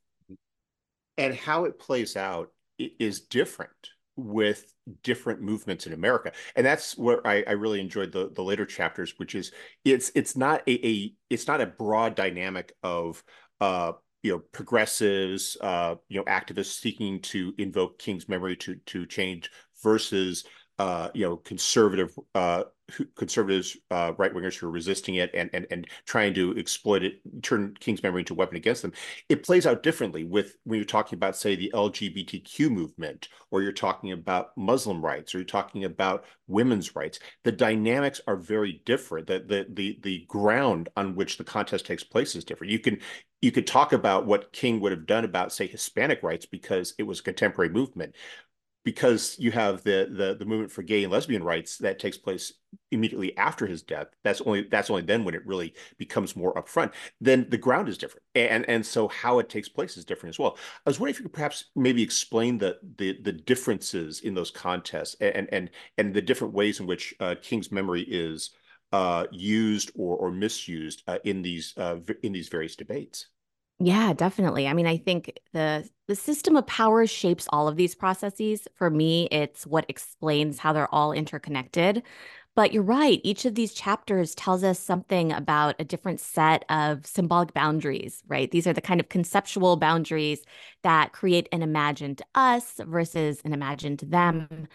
And 1.17 1.35
how 1.35 1.65
it 1.65 1.79
plays 1.79 2.15
out 2.15 2.51
is 2.77 3.19
different 3.19 3.89
with 4.19 4.73
different 5.03 5.41
movements 5.41 5.87
in 5.87 5.93
America. 5.93 6.31
And 6.55 6.65
that's 6.65 6.97
where 6.97 7.25
I, 7.25 7.43
I, 7.47 7.51
really 7.51 7.79
enjoyed 7.79 8.11
the 8.11 8.31
the 8.33 8.43
later 8.43 8.65
chapters, 8.65 9.13
which 9.17 9.35
is 9.35 9.51
it's 9.85 10.11
it's 10.15 10.35
not 10.35 10.61
a, 10.67 10.87
a 10.87 11.13
it's 11.29 11.47
not 11.47 11.61
a 11.61 11.67
broad 11.67 12.15
dynamic 12.15 12.73
of 12.83 13.23
uh 13.61 13.93
you 14.23 14.31
know 14.31 14.39
progressives 14.51 15.57
uh 15.61 15.95
you 16.07 16.17
know 16.17 16.25
activists 16.25 16.79
seeking 16.79 17.21
to 17.21 17.53
invoke 17.57 17.99
King's 17.99 18.29
memory 18.29 18.55
to 18.57 18.75
to 18.87 19.05
change 19.05 19.51
versus 19.83 20.43
uh, 20.79 21.09
you 21.13 21.25
know, 21.25 21.35
conservative 21.37 22.17
uh, 22.35 22.63
conservatives, 23.15 23.77
uh, 23.91 24.13
right 24.17 24.33
wingers 24.33 24.57
who 24.57 24.67
are 24.67 24.71
resisting 24.71 25.15
it 25.15 25.29
and 25.33 25.49
and 25.53 25.67
and 25.71 25.87
trying 26.05 26.33
to 26.33 26.57
exploit 26.57 27.03
it, 27.03 27.19
turn 27.43 27.75
King's 27.79 28.01
memory 28.01 28.21
into 28.21 28.33
a 28.33 28.37
weapon 28.37 28.55
against 28.55 28.81
them. 28.81 28.93
It 29.27 29.43
plays 29.43 29.67
out 29.67 29.83
differently 29.83 30.23
with 30.23 30.55
when 30.63 30.77
you're 30.77 30.85
talking 30.85 31.17
about, 31.17 31.35
say, 31.35 31.55
the 31.55 31.71
LGBTQ 31.73 32.71
movement, 32.71 33.27
or 33.51 33.61
you're 33.61 33.73
talking 33.73 34.13
about 34.13 34.57
Muslim 34.57 35.03
rights, 35.03 35.35
or 35.35 35.39
you're 35.39 35.45
talking 35.45 35.83
about 35.83 36.23
women's 36.47 36.95
rights. 36.95 37.19
The 37.43 37.51
dynamics 37.51 38.21
are 38.25 38.37
very 38.37 38.81
different. 38.85 39.27
The 39.27 39.39
the 39.39 39.67
the 39.69 39.99
the 40.01 40.25
ground 40.29 40.89
on 40.95 41.13
which 41.13 41.37
the 41.37 41.43
contest 41.43 41.85
takes 41.85 42.03
place 42.05 42.35
is 42.35 42.45
different. 42.45 42.71
You 42.71 42.79
can 42.79 42.99
you 43.41 43.51
could 43.51 43.67
talk 43.67 43.93
about 43.93 44.25
what 44.25 44.51
King 44.51 44.79
would 44.81 44.91
have 44.91 45.05
done 45.05 45.23
about, 45.23 45.53
say, 45.53 45.65
Hispanic 45.65 46.23
rights 46.23 46.45
because 46.45 46.93
it 46.97 47.03
was 47.03 47.19
a 47.21 47.23
contemporary 47.23 47.69
movement 47.69 48.15
because 48.89 49.35
you 49.37 49.51
have 49.51 49.83
the, 49.83 50.09
the 50.11 50.35
the 50.39 50.45
movement 50.45 50.71
for 50.71 50.83
gay 50.83 51.03
and 51.03 51.11
lesbian 51.11 51.43
rights 51.43 51.77
that 51.77 51.99
takes 51.99 52.17
place 52.17 52.53
immediately 52.91 53.35
after 53.37 53.65
his 53.65 53.81
death 53.81 54.07
that's 54.23 54.41
only 54.41 54.63
that's 54.63 54.89
only 54.89 55.01
then 55.01 55.23
when 55.23 55.35
it 55.35 55.45
really 55.45 55.73
becomes 55.97 56.35
more 56.35 56.53
upfront 56.55 56.91
then 57.21 57.45
the 57.49 57.57
ground 57.57 57.89
is 57.89 57.97
different. 57.97 58.23
And 58.35 58.67
and 58.69 58.85
so 58.85 59.07
how 59.07 59.39
it 59.39 59.49
takes 59.49 59.69
place 59.69 59.97
is 59.97 60.05
different 60.05 60.33
as 60.33 60.39
well. 60.39 60.57
I 60.85 60.89
was 60.89 60.99
wondering 60.99 61.15
if 61.15 61.19
you 61.19 61.25
could 61.25 61.33
perhaps 61.33 61.65
maybe 61.75 62.01
explain 62.01 62.57
the 62.57 62.77
the 62.97 63.19
the 63.21 63.31
differences 63.31 64.21
in 64.21 64.33
those 64.33 64.51
contests 64.51 65.15
and 65.21 65.47
and 65.51 65.69
and 65.97 66.13
the 66.13 66.21
different 66.21 66.53
ways 66.53 66.79
in 66.79 66.87
which 66.87 67.13
uh, 67.19 67.35
king's 67.41 67.71
memory 67.71 68.05
is 68.07 68.51
uh, 68.91 69.25
used 69.31 69.91
or 69.95 70.17
or 70.17 70.31
misused 70.31 71.03
uh, 71.07 71.19
in 71.23 71.41
these 71.41 71.73
uh, 71.77 71.97
in 72.23 72.31
these 72.31 72.49
various 72.49 72.75
debates 72.75 73.27
yeah, 73.79 74.11
definitely. 74.13 74.67
I 74.67 74.73
mean, 74.73 74.87
I 74.87 74.97
think 74.97 75.39
the 75.53 75.87
the 76.07 76.15
system 76.15 76.57
of 76.57 76.67
power 76.67 77.05
shapes 77.07 77.47
all 77.51 77.67
of 77.67 77.77
these 77.77 77.95
processes. 77.95 78.67
For 78.75 78.89
me, 78.89 79.27
it's 79.31 79.65
what 79.65 79.85
explains 79.87 80.59
how 80.59 80.73
they're 80.73 80.93
all 80.93 81.13
interconnected. 81.13 82.03
But 82.55 82.73
you're 82.73 82.83
right, 82.83 83.21
each 83.23 83.45
of 83.45 83.55
these 83.55 83.73
chapters 83.73 84.35
tells 84.35 84.63
us 84.65 84.79
something 84.79 85.31
about 85.31 85.75
a 85.79 85.85
different 85.85 86.19
set 86.19 86.65
of 86.69 87.05
symbolic 87.05 87.53
boundaries, 87.53 88.21
right? 88.27 88.51
These 88.51 88.67
are 88.67 88.73
the 88.73 88.81
kind 88.81 88.99
of 88.99 89.07
conceptual 89.07 89.77
boundaries 89.77 90.41
that 90.83 91.13
create 91.13 91.47
an 91.53 91.61
imagined 91.61 92.21
us 92.35 92.81
versus 92.85 93.41
an 93.45 93.53
imagined 93.53 93.99
them. 93.99 94.67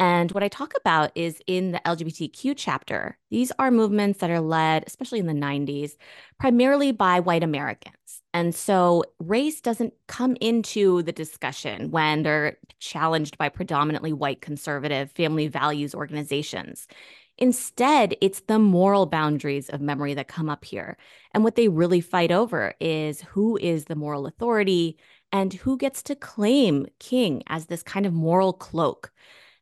And 0.00 0.32
what 0.32 0.42
I 0.42 0.48
talk 0.48 0.72
about 0.78 1.12
is 1.14 1.42
in 1.46 1.72
the 1.72 1.80
LGBTQ 1.80 2.54
chapter. 2.56 3.18
These 3.30 3.52
are 3.58 3.70
movements 3.70 4.20
that 4.20 4.30
are 4.30 4.40
led, 4.40 4.82
especially 4.86 5.18
in 5.18 5.26
the 5.26 5.34
90s, 5.34 5.92
primarily 6.38 6.90
by 6.90 7.20
white 7.20 7.42
Americans. 7.42 8.22
And 8.32 8.54
so 8.54 9.04
race 9.18 9.60
doesn't 9.60 9.92
come 10.06 10.38
into 10.40 11.02
the 11.02 11.12
discussion 11.12 11.90
when 11.90 12.22
they're 12.22 12.56
challenged 12.78 13.36
by 13.36 13.50
predominantly 13.50 14.14
white 14.14 14.40
conservative 14.40 15.12
family 15.12 15.48
values 15.48 15.94
organizations. 15.94 16.88
Instead, 17.36 18.16
it's 18.22 18.40
the 18.40 18.58
moral 18.58 19.04
boundaries 19.04 19.68
of 19.68 19.82
memory 19.82 20.14
that 20.14 20.28
come 20.28 20.48
up 20.48 20.64
here. 20.64 20.96
And 21.34 21.44
what 21.44 21.56
they 21.56 21.68
really 21.68 22.00
fight 22.00 22.32
over 22.32 22.72
is 22.80 23.20
who 23.20 23.58
is 23.58 23.84
the 23.84 23.96
moral 23.96 24.26
authority 24.26 24.96
and 25.30 25.52
who 25.52 25.76
gets 25.76 26.02
to 26.04 26.14
claim 26.14 26.86
king 26.98 27.42
as 27.48 27.66
this 27.66 27.82
kind 27.82 28.06
of 28.06 28.14
moral 28.14 28.54
cloak. 28.54 29.12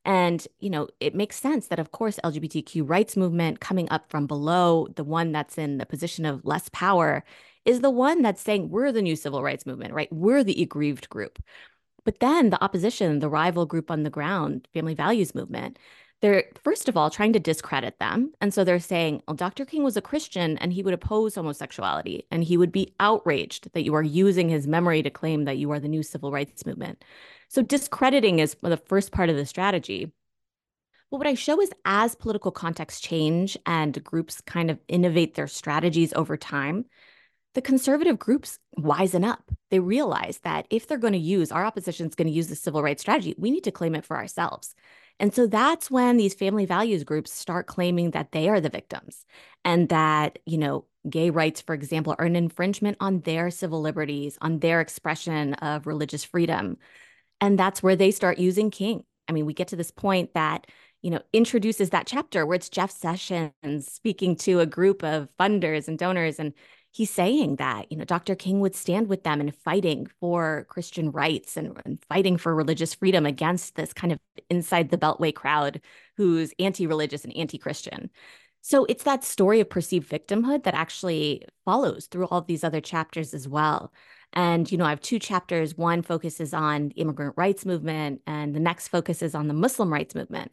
And, 0.09 0.49
you 0.59 0.71
know, 0.71 0.89
it 1.01 1.15
makes 1.15 1.39
sense 1.39 1.67
that, 1.69 1.79
of 1.79 1.93
course, 1.93 2.19
LGBTQ 2.25 2.89
rights 2.89 3.15
movement 3.15 3.61
coming 3.61 3.91
up 3.91 4.11
from 4.11 4.27
below, 4.27 4.89
the 4.97 5.05
one 5.05 5.33
that's 5.33 5.59
in 5.59 5.77
the 5.77 5.85
position 5.85 6.25
of 6.25 6.47
less 6.47 6.71
power, 6.71 7.25
is 7.67 7.83
the 7.83 7.91
one 7.91 8.23
that's 8.23 8.41
saying 8.41 8.71
we're 8.71 8.91
the 8.91 9.03
new 9.03 9.17
civil 9.17 9.43
rights 9.43 9.67
movement, 9.67 9.93
right? 9.93 10.11
We're 10.11 10.43
the 10.43 10.63
aggrieved 10.63 11.11
group. 11.11 11.39
But 12.05 12.21
then 12.21 12.49
the 12.49 12.65
opposition, 12.65 13.19
the 13.19 13.29
rival 13.29 13.67
group 13.67 13.91
on 13.91 14.03
the 14.03 14.11
ground, 14.11 14.67
family 14.73 14.95
values 14.95 15.35
movement, 15.35 15.79
they're 16.21 16.45
first 16.63 16.89
of 16.89 16.97
all 16.97 17.11
trying 17.11 17.33
to 17.33 17.39
discredit 17.39 17.99
them. 17.99 18.33
And 18.41 18.53
so 18.53 18.65
they're 18.65 18.81
saying, 18.81 19.23
well, 19.27 19.37
Dr. 19.37 19.65
King 19.65 19.85
was 19.85 19.97
a 19.97 20.03
Christian 20.03 20.59
and 20.59 20.73
he 20.73 20.83
would 20.83 20.95
oppose 20.95 21.37
homosexuality 21.37 22.27
and 22.31 22.43
he 22.43 22.57
would 22.57 22.73
be 22.73 22.95
outraged 22.99 23.73
that 23.73 23.85
you 23.85 23.95
are 23.95 24.03
using 24.03 24.49
his 24.49 24.67
memory 24.67 25.03
to 25.03 25.11
claim 25.11 25.45
that 25.45 25.59
you 25.59 25.71
are 25.71 25.81
the 25.81 25.89
new 25.89 26.03
civil 26.03 26.33
rights 26.33 26.67
movement. 26.67 27.05
So 27.49 27.63
discrediting 27.63 28.41
is 28.41 28.57
the 28.61 28.77
first 28.77 29.13
part 29.13 29.31
of 29.31 29.37
the 29.37 29.47
strategy. 29.47 30.13
But 31.11 31.19
what 31.19 31.27
I 31.27 31.35
show 31.35 31.61
is 31.61 31.71
as 31.85 32.15
political 32.15 32.51
contexts 32.51 33.01
change 33.01 33.57
and 33.65 34.03
groups 34.05 34.41
kind 34.43 34.71
of 34.71 34.79
innovate 34.89 35.35
their 35.35 35.47
strategies 35.47 36.13
over 36.13 36.37
time, 36.37 36.85
the 37.55 37.63
conservative 37.63 38.19
groups 38.19 38.59
wisen 38.79 39.27
up. 39.27 39.51
They 39.71 39.81
realize 39.81 40.39
that 40.45 40.67
if 40.69 40.87
they're 40.87 40.99
going 40.99 41.15
to 41.15 41.19
use 41.19 41.51
our 41.51 41.65
opposition 41.65 42.07
is 42.07 42.15
going 42.15 42.29
to 42.29 42.35
use 42.35 42.49
the 42.49 42.57
civil 42.57 42.83
rights 42.83 43.01
strategy, 43.01 43.35
we 43.39 43.51
need 43.51 43.65
to 43.65 43.73
claim 43.73 43.95
it 43.95 44.05
for 44.05 44.17
ourselves. 44.17 44.75
And 45.21 45.35
so 45.35 45.47
that's 45.47 45.91
when 45.91 46.17
these 46.17 46.35
family 46.35 46.65
values 46.67 47.05
groups 47.05 47.33
start 47.33 47.67
claiming 47.67 48.13
that 48.13 48.33
they 48.33 48.49
are 48.49 48.61
the 48.61 48.69
victims 48.69 49.25
and 49.65 49.89
that, 49.89 50.39
you 50.47 50.59
know, 50.59 50.85
gay 51.09 51.31
rights, 51.31 51.61
for 51.61 51.75
example, 51.75 52.15
are 52.19 52.25
an 52.25 52.37
infringement 52.37 52.97
on 53.01 53.21
their 53.21 53.51
civil 53.51 53.81
liberties, 53.81 54.39
on 54.41 54.61
their 54.61 54.81
expression 54.81 55.55
of 55.55 55.87
religious 55.87 56.25
freedom. 56.25 56.77
And 57.41 57.59
that's 57.59 57.83
where 57.83 57.97
they 57.97 58.11
start 58.11 58.39
using 58.39 58.71
King. 58.71 59.05
I 59.29 59.33
mean, 59.33 59.47
we 59.47 59.55
get 59.55 59.69
to 59.69 59.77
this 59.77 59.91
point 59.91 60.35
that 60.35 60.67
you 61.03 61.11
know, 61.11 61.21
introduces 61.33 61.91
that 61.91 62.07
chapter 62.07 62.45
where 62.45 62.57
it's 62.57 62.69
Jeff 62.69 62.91
Sessions 62.91 63.53
speaking 63.87 64.35
to 64.37 64.61
a 64.61 64.67
group 64.67 65.05
of 65.05 65.29
funders 65.39 65.87
and 65.87 65.99
donors 65.99 66.39
and 66.39 66.53
he's 66.93 67.11
saying 67.11 67.57
that, 67.57 67.91
you 67.91 67.99
know, 67.99 68.05
Dr. 68.05 68.35
King 68.35 68.61
would 68.61 68.75
stand 68.75 69.09
with 69.09 69.23
them 69.25 69.41
and 69.41 69.55
fighting 69.55 70.09
for 70.21 70.67
Christian 70.69 71.11
rights 71.11 71.57
and, 71.57 71.81
and 71.85 72.03
fighting 72.09 72.37
for 72.37 72.55
religious 72.55 72.95
freedom 72.95 73.27
against 73.27 73.77
this 73.77 73.93
kind 73.93 74.13
of 74.13 74.19
inside 74.51 74.91
the 74.91 74.99
Beltway 74.99 75.35
crowd 75.35 75.81
who's 76.17 76.53
anti 76.59 76.87
religious 76.87 77.25
and 77.25 77.37
anti 77.37 77.59
Christian. 77.59 78.11
So 78.61 78.85
it's 78.87 79.05
that 79.05 79.25
story 79.25 79.61
of 79.61 79.71
perceived 79.71 80.11
victimhood 80.11 80.65
that 80.65 80.75
actually 80.75 81.45
follows 81.65 82.07
through 82.07 82.27
all 82.27 82.43
these 82.43 82.65
other 82.65 82.81
chapters 82.81 83.33
as 83.33 83.49
well. 83.49 83.93
And, 84.33 84.71
you 84.71 84.77
know, 84.77 84.85
I 84.85 84.91
have 84.91 85.01
two 85.01 85.19
chapters. 85.19 85.77
One 85.77 86.03
focuses 86.03 86.53
on 86.53 86.89
the 86.89 86.97
immigrant 86.97 87.35
rights 87.37 87.65
movement, 87.65 88.21
and 88.27 88.55
the 88.55 88.61
next 88.61 88.89
focuses 88.89 89.35
on 89.35 89.49
the 89.49 89.55
Muslim 89.55 89.93
rights 89.93 90.15
movement. 90.15 90.53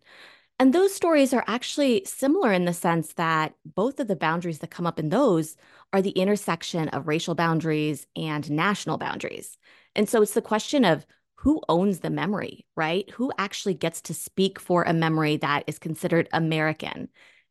And 0.57 0.73
those 0.73 0.93
stories 0.93 1.33
are 1.33 1.43
actually 1.47 2.03
similar 2.05 2.53
in 2.53 2.63
the 2.65 2.73
sense 2.73 3.13
that 3.13 3.55
both 3.65 3.99
of 3.99 4.07
the 4.07 4.15
boundaries 4.15 4.59
that 4.59 4.71
come 4.71 4.87
up 4.87 4.99
in 4.99 5.09
those 5.09 5.57
are 5.91 6.01
the 6.01 6.11
intersection 6.11 6.87
of 6.89 7.07
racial 7.07 7.35
boundaries 7.35 8.07
and 8.15 8.49
national 8.49 8.97
boundaries. 8.97 9.57
And 9.95 10.07
so 10.07 10.21
it's 10.21 10.33
the 10.33 10.41
question 10.41 10.85
of 10.85 11.05
who 11.35 11.61
owns 11.67 11.99
the 11.99 12.09
memory, 12.09 12.65
right? 12.75 13.09
Who 13.11 13.31
actually 13.37 13.73
gets 13.73 14.01
to 14.03 14.13
speak 14.13 14.57
for 14.59 14.83
a 14.83 14.93
memory 14.93 15.37
that 15.37 15.65
is 15.67 15.77
considered 15.77 16.29
American? 16.31 17.09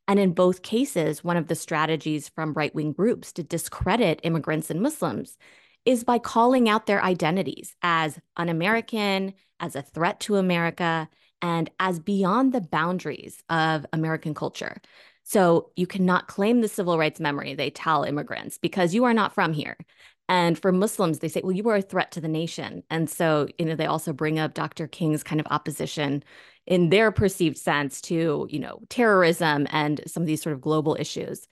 And 0.09 0.19
in 0.19 0.33
both 0.33 0.63
cases, 0.63 1.23
one 1.23 1.37
of 1.37 1.49
the 1.49 1.55
strategies 1.55 2.29
from 2.29 2.55
right 2.55 2.75
wing 2.75 2.93
groups 2.93 3.33
to 3.35 3.43
discredit 3.43 4.21
immigrants 4.23 4.71
and 4.71 4.81
Muslims 4.81 5.37
is 5.85 6.05
by 6.05 6.19
calling 6.19 6.69
out 6.69 6.87
their 6.87 7.03
identities 7.03 7.77
as 7.83 8.19
un 8.37 8.49
American, 8.49 9.35
as 9.61 9.77
a 9.77 9.83
threat 9.83 10.21
to 10.21 10.37
America, 10.37 11.09
and 11.43 11.71
as 11.81 11.99
beyond 11.99 12.53
the 12.53 12.61
boundaries 12.61 13.43
of 13.49 13.87
American 13.93 14.35
culture. 14.35 14.81
So 15.23 15.71
you 15.77 15.87
cannot 15.87 16.29
claim 16.29 16.61
the 16.61 16.69
civil 16.69 16.99
rights 16.99 17.21
memory, 17.21 17.55
they 17.55 17.71
tell 17.71 18.05
immigrants, 18.05 18.59
because 18.59 18.95
you 18.95 19.05
are 19.05 19.15
not 19.15 19.35
from 19.35 19.53
here. 19.53 19.77
And 20.29 20.59
for 20.59 20.73
Muslims, 20.73 21.19
they 21.19 21.29
say, 21.29 21.41
well, 21.43 21.53
you 21.53 21.69
are 21.69 21.77
a 21.77 21.83
threat 21.83 22.13
to 22.13 22.21
the 22.21 22.29
nation. 22.29 22.83
And 22.89 23.11
so, 23.11 23.49
you 23.59 23.67
know, 23.67 23.75
they 23.75 23.87
also 23.87 24.13
bring 24.13 24.39
up 24.39 24.55
Dr. 24.55 24.87
King's 24.87 25.23
kind 25.23 25.41
of 25.41 25.47
opposition 25.51 26.23
in 26.67 26.89
their 26.89 27.13
perceived 27.13 27.59
sense 27.59 28.01
to, 28.03 28.47
you 28.51 28.59
know, 28.59 28.81
terrorism 28.89 29.67
and 29.71 30.01
some 30.07 30.23
of 30.23 30.27
these 30.27 30.43
sort 30.43 30.55
of 30.55 30.63
global 30.63 30.97
issues. 30.99 31.47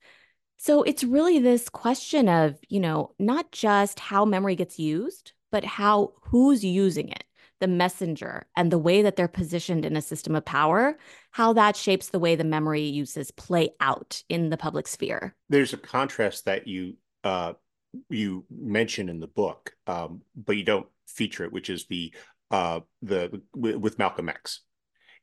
So 0.56 0.82
it's 0.84 1.04
really 1.04 1.38
this 1.38 1.68
question 1.68 2.28
of, 2.28 2.58
you 2.68 2.80
know, 2.80 3.12
not 3.18 3.52
just 3.52 3.98
how 3.98 4.24
memory 4.24 4.54
gets 4.54 4.78
used, 4.78 5.32
but 5.50 5.64
how 5.64 6.14
who's 6.22 6.64
using 6.64 7.08
it, 7.08 7.24
the 7.62 7.68
messenger, 7.68 8.44
and 8.56 8.72
the 8.72 8.78
way 8.78 9.02
that 9.02 9.14
they're 9.14 9.28
positioned 9.28 9.84
in 9.84 9.96
a 9.96 10.02
system 10.02 10.34
of 10.34 10.44
power, 10.44 10.98
how 11.30 11.52
that 11.52 11.76
shapes 11.76 12.08
the 12.08 12.18
way 12.18 12.34
the 12.34 12.42
memory 12.42 12.82
uses 12.82 13.30
play 13.30 13.70
out 13.78 14.20
in 14.28 14.50
the 14.50 14.56
public 14.56 14.88
sphere. 14.88 15.36
There's 15.48 15.72
a 15.72 15.76
contrast 15.76 16.46
that 16.46 16.66
you 16.66 16.96
uh, 17.22 17.52
you 18.08 18.44
mention 18.50 19.08
in 19.08 19.20
the 19.20 19.28
book, 19.28 19.72
um, 19.86 20.22
but 20.34 20.56
you 20.56 20.64
don't 20.64 20.88
feature 21.06 21.44
it, 21.44 21.52
which 21.52 21.70
is 21.70 21.86
the 21.86 22.12
uh, 22.50 22.80
the 23.00 23.40
with 23.54 23.96
Malcolm 23.96 24.28
X 24.28 24.62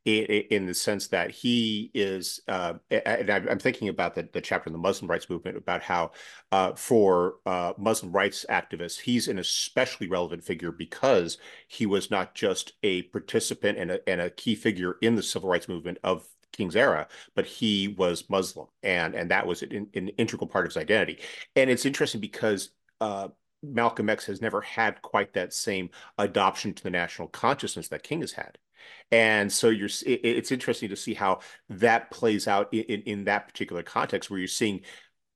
in 0.04 0.64
the 0.66 0.74
sense 0.74 1.08
that 1.08 1.30
he 1.30 1.90
is, 1.92 2.40
uh, 2.48 2.74
and 2.90 3.30
I'm 3.30 3.58
thinking 3.58 3.88
about 3.88 4.14
the, 4.14 4.28
the 4.32 4.40
chapter 4.40 4.68
in 4.68 4.72
the 4.72 4.78
Muslim 4.78 5.10
rights 5.10 5.28
movement 5.28 5.58
about 5.58 5.82
how 5.82 6.12
uh, 6.52 6.72
for 6.72 7.34
uh, 7.44 7.74
Muslim 7.76 8.10
rights 8.12 8.46
activists, 8.48 9.00
he's 9.00 9.28
an 9.28 9.38
especially 9.38 10.08
relevant 10.08 10.42
figure 10.42 10.72
because 10.72 11.36
he 11.68 11.84
was 11.84 12.10
not 12.10 12.34
just 12.34 12.72
a 12.82 13.02
participant 13.02 13.76
and 13.76 13.90
a, 13.90 14.08
and 14.08 14.20
a 14.22 14.30
key 14.30 14.54
figure 14.54 14.96
in 15.02 15.16
the 15.16 15.22
civil 15.22 15.50
rights 15.50 15.68
movement 15.68 15.98
of 16.02 16.26
King's 16.52 16.76
era, 16.76 17.06
but 17.34 17.46
he 17.46 17.88
was 17.88 18.28
Muslim, 18.28 18.66
and 18.82 19.14
and 19.14 19.30
that 19.30 19.46
was 19.46 19.62
an, 19.62 19.86
an 19.94 20.08
integral 20.08 20.48
part 20.48 20.66
of 20.66 20.72
his 20.72 20.76
identity. 20.76 21.20
And 21.56 21.70
it's 21.70 21.86
interesting 21.86 22.20
because 22.20 22.70
uh, 23.00 23.28
Malcolm 23.62 24.08
X 24.08 24.26
has 24.26 24.40
never 24.40 24.60
had 24.60 25.02
quite 25.02 25.34
that 25.34 25.52
same 25.52 25.90
adoption 26.18 26.72
to 26.74 26.82
the 26.82 26.90
national 26.90 27.28
consciousness 27.28 27.88
that 27.88 28.02
King 28.02 28.20
has 28.20 28.32
had. 28.32 28.58
And 29.10 29.52
so 29.52 29.68
you're 29.68 29.88
it, 30.06 30.20
it's 30.24 30.52
interesting 30.52 30.88
to 30.88 30.96
see 30.96 31.14
how 31.14 31.40
that 31.68 32.10
plays 32.10 32.48
out 32.48 32.72
in, 32.72 32.82
in, 32.82 33.02
in 33.02 33.24
that 33.24 33.48
particular 33.48 33.82
context 33.82 34.30
where 34.30 34.38
you're 34.38 34.48
seeing 34.48 34.80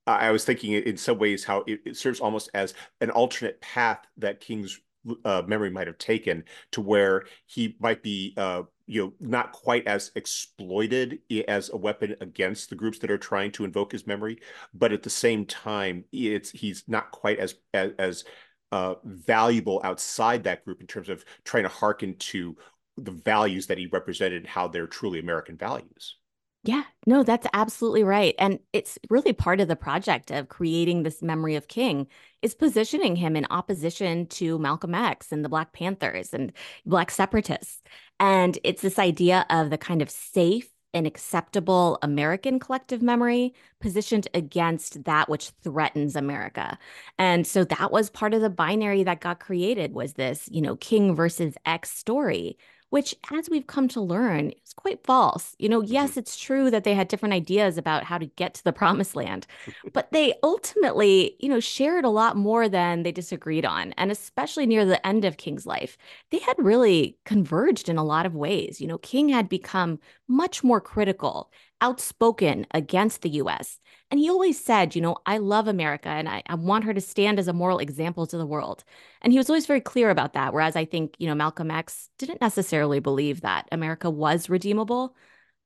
I 0.07 0.33
was 0.33 0.45
thinking 0.45 0.73
in 0.73 0.99
some 0.99 1.19
ways 1.19 1.45
how 1.45 1.65
it, 1.67 1.81
it, 1.87 1.97
serves 1.97 2.21
almost 2.21 2.51
as 2.53 2.75
an 3.01 3.11
alternate 3.11 3.61
path 3.63 4.01
that 4.19 4.41
King's 4.41 4.79
uh, 5.25 5.43
memory 5.47 5.71
might 5.71 5.87
have 5.87 5.99
taken 5.99 6.45
to 6.73 6.81
where 6.81 7.25
he 7.47 7.77
might 7.81 8.03
be, 8.03 8.35
uh, 8.37 8.63
you 8.87 9.03
know, 9.03 9.13
not 9.21 9.53
quite 9.53 9.87
as 9.87 10.11
exploited 10.15 11.19
as 11.49 11.71
a 11.71 11.77
weapon 11.77 12.17
against 12.21 12.71
the 12.71 12.77
groups 12.77 12.99
that 12.99 13.11
are 13.11 13.19
trying 13.19 13.51
to 13.53 13.65
invoke 13.65 13.93
his 13.93 14.07
memory, 14.07 14.39
but 14.73 14.93
at 14.93 15.03
the 15.03 15.11
same 15.11 15.47
time, 15.47 16.05
it's 16.13 16.51
he's 16.51 16.85
not 16.87 17.11
quite 17.11 17.39
as 17.39 17.55
as, 17.73 17.93
as 17.99 18.25
uh, 18.73 18.95
valuable 19.05 19.81
outside 19.85 20.45
that 20.45 20.65
group 20.65 20.81
in 20.81 20.87
terms 20.87 21.09
of 21.09 21.25
trying 21.45 21.63
to 21.63 21.69
hearken 21.69 22.17
to 22.19 22.57
the 22.97 23.13
values 23.13 23.67
that 23.67 23.79
he 23.79 23.87
represented 23.87 24.39
and 24.39 24.47
how 24.47 24.69
they're 24.69 24.87
truly 24.87 25.19
American 25.19 25.57
values. 25.57 26.17
Yeah, 26.67 26.85
no, 27.07 27.23
that's 27.23 27.47
absolutely 27.53 28.05
right. 28.05 28.35
And 28.39 28.59
it's 28.73 28.99
really 29.11 29.35
part 29.35 29.61
of 29.61 29.69
the 29.69 29.77
project 29.77 30.31
of 30.31 30.49
creating 30.49 31.03
this 31.03 31.21
memory 31.21 31.57
of 31.57 31.69
King 31.69 32.07
is 32.41 32.55
positioning 32.55 33.17
him 33.17 33.37
in 33.37 33.47
opposition 33.51 34.27
to 34.29 34.59
Malcolm 34.59 34.95
X 34.95 35.31
and 35.31 35.45
the 35.45 35.51
Black 35.51 35.75
Panthers 35.75 36.33
and 36.33 36.53
Black 36.87 37.11
separatists. 37.11 37.83
And 38.19 38.59
it's 38.65 38.81
this 38.81 38.99
idea 38.99 39.45
of 39.51 39.69
the 39.69 39.77
kind 39.77 40.01
of 40.01 40.09
safe 40.09 40.71
and 40.95 41.07
acceptable 41.07 41.99
American 42.03 42.59
collective 42.59 43.03
memory 43.03 43.53
positioned 43.81 44.29
against 44.33 45.05
that 45.05 45.29
which 45.29 45.51
threatens 45.63 46.17
America. 46.17 46.79
And 47.19 47.47
so 47.47 47.65
that 47.65 47.91
was 47.93 48.09
part 48.09 48.33
of 48.33 48.41
the 48.41 48.49
binary 48.49 49.03
that 49.03 49.21
got 49.21 49.41
created 49.41 49.93
was 49.93 50.15
this, 50.15 50.49
you 50.51 50.63
know, 50.63 50.77
King 50.77 51.15
versus 51.15 51.57
X 51.67 51.91
story 51.91 52.57
which, 52.91 53.15
as 53.33 53.51
we've 53.51 53.67
come 53.67 53.89
to 53.89 54.01
learn, 54.01 54.53
is 54.65 54.73
quite 54.75 55.05
false. 55.05 55.55
You 55.59 55.69
know, 55.69 55.83
yes, 55.83 56.11
mm-hmm. 56.11 56.21
it's 56.21 56.37
true 56.37 56.71
that 56.71 56.85
they 56.85 56.95
had 56.95 57.09
different 57.09 57.35
ideas 57.35 57.77
about 57.77 58.05
how 58.05 58.19
to 58.19 58.27
get 58.27 58.55
to 58.55 58.65
the 58.65 58.73
promised 58.73 59.17
land, 59.17 59.47
but 59.93 60.13
they 60.13 60.35
ultimately, 60.43 61.37
you 61.41 61.49
know, 61.49 61.61
shared 61.61 62.05
a 62.05 62.11
lot 62.11 62.37
more 62.37 62.69
than 62.69 63.03
they 63.03 63.13
disagreed 63.13 63.65
on. 63.65 63.93
And 63.97 64.11
especially 64.11 64.67
near 64.67 64.85
the 64.85 65.05
end 65.07 65.25
of 65.25 65.37
King's 65.37 65.67
life, 65.67 65.97
they 66.31 66.39
had 66.39 66.57
really 66.59 67.17
converged 67.25 67.89
in 67.89 67.97
a 67.97 68.05
lot 68.05 68.27
of 68.27 68.35
ways. 68.35 68.81
You 68.81 68.87
know, 68.87 68.99
King 68.99 69.29
had 69.29 69.49
become 69.49 69.99
much 70.29 70.65
more 70.65 70.81
critical 70.81 71.51
outspoken 71.85 72.67
against 72.71 73.21
the 73.21 73.29
US. 73.41 73.79
And 74.11 74.19
he 74.19 74.31
always 74.31 74.59
said, 74.59 74.97
you 74.97 75.03
know, 75.03 75.17
I 75.27 75.37
love 75.37 75.69
America 75.69 76.09
and 76.09 76.29
I, 76.29 76.43
I, 76.47 76.55
want 76.55 76.85
her 76.85 76.95
to 76.95 77.01
stand 77.01 77.39
as 77.39 77.47
a 77.47 77.53
moral 77.53 77.79
example 77.79 78.27
to 78.27 78.39
the 78.39 78.47
world. 78.47 78.85
And 79.21 79.33
he 79.35 79.39
was 79.39 79.51
always 79.51 79.67
very 79.67 79.83
clear 79.83 80.09
about 80.09 80.33
that. 80.33 80.55
Whereas 80.55 80.77
I 80.77 80.87
think, 80.87 81.15
you 81.19 81.27
know, 81.27 81.35
Malcolm 81.35 81.71
X 81.71 82.09
didn't 82.19 82.41
necessarily 82.41 83.01
believe 83.01 83.43
that 83.43 83.69
America 83.71 84.09
was 84.09 84.49
redeemable. 84.49 85.15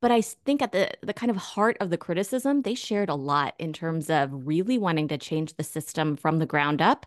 But 0.01 0.11
I 0.11 0.21
think 0.23 0.61
at 0.61 0.73
the, 0.73 0.91
the 1.03 1.15
kind 1.15 1.31
of 1.31 1.37
heart 1.37 1.77
of 1.81 1.91
the 1.91 1.99
criticism, 1.99 2.63
they 2.63 2.75
shared 2.75 3.11
a 3.11 3.15
lot 3.15 3.55
in 3.61 3.73
terms 3.73 4.11
of 4.11 4.31
really 4.33 4.79
wanting 4.79 5.09
to 5.09 5.19
change 5.19 5.55
the 5.55 5.65
system 5.65 6.17
from 6.17 6.39
the 6.39 6.47
ground 6.47 6.83
up 6.83 7.07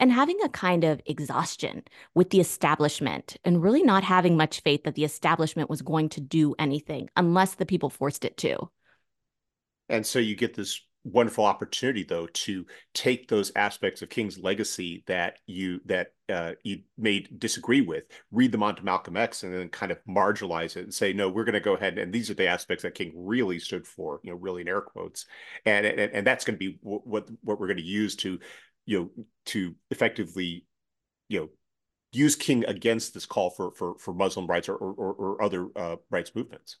and 0.00 0.10
having 0.10 0.38
a 0.42 0.48
kind 0.48 0.82
of 0.82 1.00
exhaustion 1.06 1.84
with 2.14 2.30
the 2.30 2.40
establishment 2.40 3.36
and 3.44 3.62
really 3.62 3.82
not 3.82 4.02
having 4.02 4.36
much 4.36 4.62
faith 4.62 4.82
that 4.84 4.96
the 4.96 5.04
establishment 5.04 5.70
was 5.70 5.82
going 5.82 6.08
to 6.08 6.20
do 6.20 6.54
anything 6.58 7.08
unless 7.16 7.54
the 7.54 7.66
people 7.66 7.90
forced 7.90 8.24
it 8.24 8.36
to. 8.38 8.70
And 9.88 10.04
so 10.04 10.18
you 10.18 10.34
get 10.34 10.54
this 10.54 10.80
wonderful 11.04 11.44
opportunity 11.44 12.04
though 12.04 12.26
to 12.26 12.66
take 12.92 13.26
those 13.26 13.50
aspects 13.56 14.02
of 14.02 14.10
King's 14.10 14.38
legacy 14.38 15.02
that 15.06 15.38
you 15.46 15.80
that 15.86 16.08
uh, 16.28 16.52
you 16.62 16.80
may 16.96 17.26
disagree 17.38 17.80
with, 17.80 18.04
read 18.30 18.52
them 18.52 18.62
onto 18.62 18.82
Malcolm 18.82 19.16
X, 19.16 19.42
and 19.42 19.52
then 19.52 19.68
kind 19.68 19.90
of 19.90 19.98
marginalize 20.08 20.76
it 20.76 20.84
and 20.84 20.94
say, 20.94 21.12
no, 21.12 21.28
we're 21.28 21.44
going 21.44 21.54
to 21.54 21.60
go 21.60 21.74
ahead 21.74 21.98
and, 21.98 22.12
these 22.12 22.30
are 22.30 22.34
the 22.34 22.46
aspects 22.46 22.82
that 22.82 22.94
King 22.94 23.12
really 23.16 23.58
stood 23.58 23.86
for, 23.86 24.20
you 24.22 24.30
know, 24.30 24.36
really 24.36 24.60
in 24.60 24.68
air 24.68 24.80
quotes, 24.80 25.26
and 25.64 25.84
and, 25.86 26.12
and 26.12 26.26
that's 26.26 26.44
going 26.44 26.58
to 26.58 26.58
be 26.58 26.78
what 26.82 27.28
what 27.42 27.58
we're 27.58 27.66
going 27.66 27.76
to 27.78 27.82
use 27.82 28.14
to 28.16 28.38
you 28.90 28.98
know 28.98 29.24
to 29.46 29.74
effectively 29.90 30.66
you 31.28 31.38
know 31.38 31.48
use 32.12 32.34
king 32.34 32.64
against 32.66 33.14
this 33.14 33.24
call 33.24 33.50
for 33.50 33.70
for 33.72 33.96
for 33.98 34.12
muslim 34.12 34.48
rights 34.48 34.68
or 34.68 34.74
or, 34.74 35.12
or 35.12 35.42
other 35.42 35.68
uh, 35.76 35.96
rights 36.10 36.32
movements. 36.34 36.78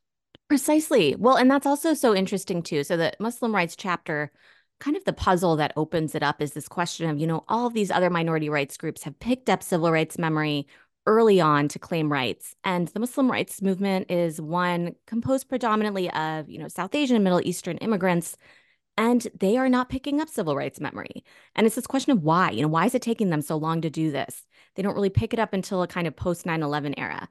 Precisely. 0.48 1.14
Well 1.14 1.36
and 1.36 1.48
that's 1.48 1.66
also 1.66 1.94
so 1.94 2.14
interesting 2.14 2.62
too. 2.62 2.82
So 2.82 2.96
the 2.96 3.12
muslim 3.20 3.54
rights 3.54 3.76
chapter 3.76 4.32
kind 4.80 4.96
of 4.96 5.04
the 5.04 5.12
puzzle 5.12 5.56
that 5.56 5.72
opens 5.76 6.14
it 6.14 6.22
up 6.22 6.42
is 6.42 6.52
this 6.52 6.66
question 6.66 7.08
of 7.08 7.18
you 7.18 7.28
know 7.28 7.44
all 7.46 7.68
of 7.68 7.74
these 7.74 7.92
other 7.92 8.10
minority 8.10 8.48
rights 8.48 8.76
groups 8.76 9.04
have 9.04 9.18
picked 9.20 9.48
up 9.48 9.62
civil 9.62 9.92
rights 9.92 10.18
memory 10.18 10.66
early 11.06 11.40
on 11.40 11.66
to 11.68 11.78
claim 11.78 12.10
rights. 12.10 12.56
And 12.64 12.88
the 12.88 12.98
muslim 12.98 13.30
rights 13.30 13.62
movement 13.62 14.10
is 14.10 14.40
one 14.40 14.96
composed 15.06 15.48
predominantly 15.48 16.10
of 16.10 16.50
you 16.50 16.58
know 16.58 16.66
south 16.66 16.92
asian 16.96 17.14
and 17.14 17.22
middle 17.22 17.40
eastern 17.44 17.76
immigrants 17.76 18.36
and 18.96 19.26
they 19.38 19.56
are 19.56 19.68
not 19.68 19.88
picking 19.88 20.20
up 20.20 20.28
civil 20.28 20.56
rights 20.56 20.80
memory. 20.80 21.24
And 21.54 21.66
it's 21.66 21.76
this 21.76 21.86
question 21.86 22.12
of 22.12 22.22
why, 22.22 22.50
you 22.50 22.62
know, 22.62 22.68
why 22.68 22.86
is 22.86 22.94
it 22.94 23.02
taking 23.02 23.30
them 23.30 23.42
so 23.42 23.56
long 23.56 23.80
to 23.80 23.90
do 23.90 24.10
this? 24.10 24.44
They 24.74 24.82
don't 24.82 24.94
really 24.94 25.10
pick 25.10 25.32
it 25.32 25.38
up 25.38 25.52
until 25.52 25.82
a 25.82 25.88
kind 25.88 26.06
of 26.06 26.16
post 26.16 26.46
9 26.46 26.62
11 26.62 26.98
era. 26.98 27.28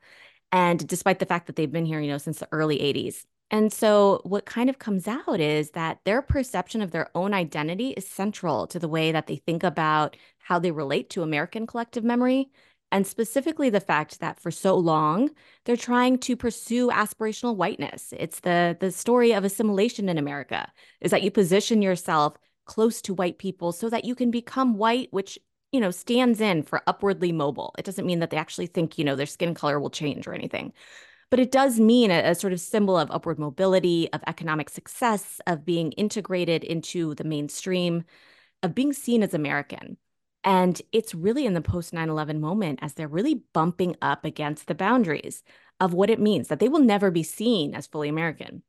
And 0.52 0.86
despite 0.88 1.20
the 1.20 1.26
fact 1.26 1.48
that 1.48 1.56
they've 1.56 1.72
been 1.72 1.86
here, 1.86 2.00
you 2.00 2.10
know, 2.10 2.18
since 2.18 2.40
the 2.40 2.50
early 2.52 2.80
80s. 2.80 3.26
And 3.52 3.74
so 3.74 4.22
what 4.24 4.46
kind 4.46 4.70
of 4.70 4.78
comes 4.78 5.08
out 5.08 5.40
is 5.40 5.72
that 5.72 6.00
their 6.06 6.22
perception 6.22 6.82
of 6.82 6.92
their 6.92 7.10
own 7.16 7.34
identity 7.34 7.90
is 7.92 8.08
central 8.08 8.68
to 8.68 8.80
the 8.80 8.88
way 8.88 9.12
that 9.12 9.28
they 9.28 9.38
think 9.38 9.64
about 9.64 10.16
how 10.38 10.60
they 10.60 10.72
relate 10.72 11.10
to 11.12 11.24
American 11.24 11.66
collective 11.66 12.04
memory 12.04 12.50
and 12.92 13.06
specifically 13.06 13.70
the 13.70 13.80
fact 13.80 14.20
that 14.20 14.40
for 14.40 14.52
so 14.52 14.76
long 14.78 15.30
they're 15.66 15.78
trying 15.78 16.18
to 16.20 16.36
pursue 16.36 16.90
aspirational 16.90 17.56
whiteness. 17.56 18.14
It's 18.18 18.40
the 18.42 18.78
the 18.80 18.92
story 18.92 19.32
of 19.34 19.44
assimilation 19.44 20.10
in 20.10 20.18
America 20.18 20.72
is 21.02 21.12
that 21.12 21.24
you 21.24 21.32
position 21.32 21.82
yourself 21.82 22.38
close 22.66 23.02
to 23.02 23.14
white 23.14 23.38
people 23.40 23.72
so 23.72 23.90
that 23.90 24.06
you 24.06 24.16
can 24.16 24.32
become 24.32 24.78
white, 24.78 25.10
which 25.12 25.40
you 25.72 25.80
know 25.80 25.92
stands 25.92 26.42
in 26.42 26.64
for 26.64 26.82
upwardly 26.88 27.32
mobile. 27.32 27.74
It 27.78 27.86
doesn't 27.86 28.06
mean 28.06 28.20
that 28.20 28.30
they 28.32 28.38
actually 28.38 28.68
think 28.68 28.98
you 28.98 29.04
know 29.06 29.16
their 29.16 29.26
skin 29.26 29.54
color 29.54 29.80
will 29.80 29.90
change 29.90 30.28
or 30.28 30.34
anything. 30.34 30.74
but 31.30 31.40
it 31.40 31.52
does 31.52 31.80
mean 31.80 32.12
a, 32.12 32.32
a, 32.32 32.36
sort 32.36 32.54
of 32.54 32.60
symbol 32.60 32.98
of 32.98 33.12
upward 33.12 33.40
mobility, 33.40 34.10
of 34.14 34.22
economic 34.28 34.70
success, 34.70 35.40
of 35.48 35.66
being 35.66 35.92
integrated 35.94 36.64
into 36.64 37.14
the 37.16 37.24
mainstream, 37.24 38.04
of 38.64 38.76
being 38.76 38.94
seen 38.94 39.24
as 39.24 39.34
American. 39.34 39.98
And 40.44 40.82
it's 40.92 41.14
really 41.14 41.46
in 41.46 41.54
the 41.54 41.62
post 41.62 41.94
9 41.94 42.10
11 42.10 42.40
moment 42.40 42.80
as 42.82 42.94
they're 42.94 43.08
really 43.08 43.44
bumping 43.54 43.96
up 44.02 44.26
against 44.26 44.68
the 44.68 44.76
boundaries 44.76 45.44
of 45.80 45.94
what 45.94 46.10
it 46.10 46.20
means 46.20 46.48
that 46.48 46.60
they 46.60 46.70
will 46.70 46.80
never 46.80 47.12
be 47.12 47.24
seen 47.24 47.76
as 47.76 47.88
fully 47.88 48.10
American. 48.10 48.64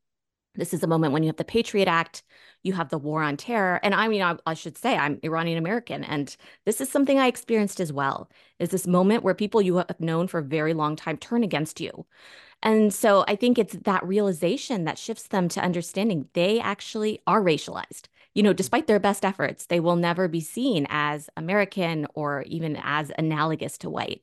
This 0.56 0.74
is 0.74 0.83
a 0.83 0.88
moment 0.88 1.12
when 1.12 1.22
you 1.22 1.28
have 1.28 1.37
the 1.37 1.44
Patriot 1.44 1.87
Act, 1.87 2.24
you 2.64 2.72
have 2.72 2.88
the 2.88 2.98
war 2.98 3.22
on 3.22 3.37
terror. 3.37 3.78
And 3.85 3.94
I 3.94 4.09
mean, 4.09 4.20
I, 4.20 4.37
I, 4.46 4.54
should 4.54 4.76
say 4.76 4.96
I'm 4.96 5.20
Iranian 5.22 5.59
American. 5.59 6.02
And 6.02 6.37
this 6.66 6.80
is 6.80 6.90
something 6.90 7.18
I 7.18 7.28
experienced 7.28 7.78
as 7.78 7.92
well, 7.92 8.28
is 8.59 8.70
this 8.70 8.87
moment 8.87 9.22
where 9.22 9.35
people 9.35 9.62
you 9.62 9.76
have 9.76 10.00
known 10.00 10.26
for 10.26 10.38
a 10.38 10.44
very 10.44 10.74
long 10.74 10.96
time 10.96 11.16
turn 11.16 11.44
against 11.44 11.80
you. 11.80 12.04
And 12.62 12.92
so 12.92 13.24
I 13.28 13.37
think 13.37 13.59
it's 13.59 13.76
that 13.85 14.04
realization 14.04 14.85
that 14.85 14.98
shifts 14.98 15.28
them 15.28 15.48
to 15.50 15.62
understanding 15.62 16.28
they 16.35 16.59
actually 16.61 17.22
are 17.26 17.40
racialized. 17.40 18.09
You 18.34 18.42
know, 18.42 18.52
despite 18.52 18.86
their 18.86 19.00
best 19.00 19.24
efforts, 19.24 19.66
they 19.66 19.80
will 19.80 19.96
never 19.96 20.28
be 20.28 20.40
seen 20.40 20.86
as 20.88 21.28
American 21.36 22.06
or 22.14 22.42
even 22.42 22.78
as 22.82 23.10
analogous 23.18 23.76
to 23.78 23.90
white. 23.90 24.22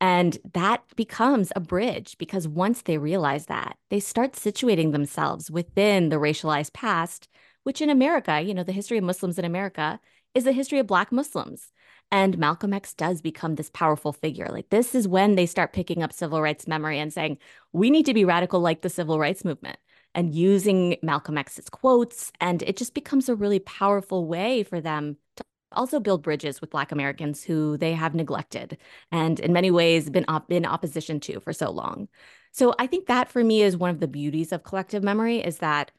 And 0.00 0.36
that 0.54 0.82
becomes 0.96 1.52
a 1.54 1.60
bridge 1.60 2.18
because 2.18 2.48
once 2.48 2.82
they 2.82 2.98
realize 2.98 3.46
that, 3.46 3.78
they 3.90 4.00
start 4.00 4.32
situating 4.32 4.92
themselves 4.92 5.50
within 5.50 6.08
the 6.08 6.16
racialized 6.16 6.72
past, 6.72 7.28
which 7.62 7.80
in 7.80 7.90
America, 7.90 8.40
you 8.40 8.54
know, 8.54 8.64
the 8.64 8.72
history 8.72 8.98
of 8.98 9.04
Muslims 9.04 9.38
in 9.38 9.44
America 9.44 10.00
is 10.34 10.44
the 10.44 10.52
history 10.52 10.78
of 10.78 10.86
Black 10.86 11.12
Muslims. 11.12 11.70
And 12.10 12.36
Malcolm 12.38 12.72
X 12.72 12.92
does 12.92 13.22
become 13.22 13.54
this 13.54 13.70
powerful 13.70 14.12
figure. 14.12 14.48
Like, 14.50 14.68
this 14.68 14.94
is 14.94 15.08
when 15.08 15.36
they 15.36 15.46
start 15.46 15.72
picking 15.72 16.02
up 16.02 16.12
civil 16.12 16.42
rights 16.42 16.66
memory 16.66 16.98
and 16.98 17.12
saying, 17.12 17.38
we 17.72 17.88
need 17.88 18.06
to 18.06 18.14
be 18.14 18.24
radical 18.24 18.60
like 18.60 18.82
the 18.82 18.90
civil 18.90 19.18
rights 19.18 19.44
movement 19.44 19.78
and 20.14 20.34
using 20.34 20.96
Malcolm 21.02 21.38
X's 21.38 21.68
quotes. 21.68 22.32
And 22.40 22.62
it 22.62 22.76
just 22.76 22.94
becomes 22.94 23.28
a 23.28 23.34
really 23.34 23.58
powerful 23.58 24.26
way 24.26 24.62
for 24.62 24.80
them 24.80 25.16
to 25.36 25.44
also 25.72 25.98
build 26.00 26.22
bridges 26.22 26.60
with 26.60 26.70
Black 26.70 26.92
Americans 26.92 27.42
who 27.42 27.76
they 27.76 27.92
have 27.92 28.14
neglected 28.14 28.78
and 29.10 29.40
in 29.40 29.52
many 29.52 29.70
ways 29.70 30.08
been 30.08 30.24
op- 30.28 30.50
in 30.50 30.64
opposition 30.64 31.18
to 31.20 31.40
for 31.40 31.52
so 31.52 31.70
long. 31.70 32.08
So 32.52 32.74
I 32.78 32.86
think 32.86 33.06
that 33.06 33.28
for 33.28 33.42
me 33.42 33.62
is 33.62 33.76
one 33.76 33.90
of 33.90 33.98
the 33.98 34.06
beauties 34.06 34.52
of 34.52 34.62
collective 34.62 35.02
memory 35.02 35.38
is 35.38 35.58
that 35.58 35.90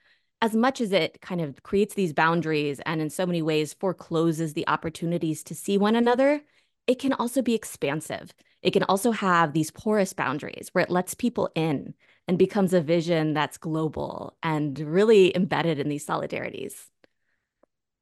as 0.42 0.56
much 0.56 0.80
as 0.80 0.92
it 0.92 1.20
kind 1.22 1.42
of 1.42 1.64
creates 1.64 1.96
these 1.96 2.14
boundaries 2.14 2.80
and 2.86 3.02
in 3.02 3.10
so 3.10 3.26
many 3.26 3.42
ways 3.42 3.74
forecloses 3.74 4.54
the 4.54 4.68
opportunities 4.68 5.44
to 5.44 5.56
see 5.56 5.78
one 5.78 5.96
another, 5.96 6.42
it 6.88 7.00
can 7.00 7.14
also 7.14 7.42
be 7.42 7.56
expansive. 7.56 8.34
It 8.66 8.74
can 8.74 8.84
also 8.84 9.12
have 9.12 9.54
these 9.54 9.70
porous 9.70 10.12
boundaries 10.12 10.70
where 10.72 10.84
it 10.84 10.90
lets 10.90 11.14
people 11.14 11.52
in 11.54 11.94
and 12.28 12.36
becomes 12.36 12.74
a 12.74 12.82
vision 12.82 13.36
that's 13.36 13.60
global 13.60 14.36
and 14.42 14.78
really 14.80 15.36
embedded 15.38 15.78
in 15.78 15.88
these 15.88 16.04
solidarities. 16.04 16.88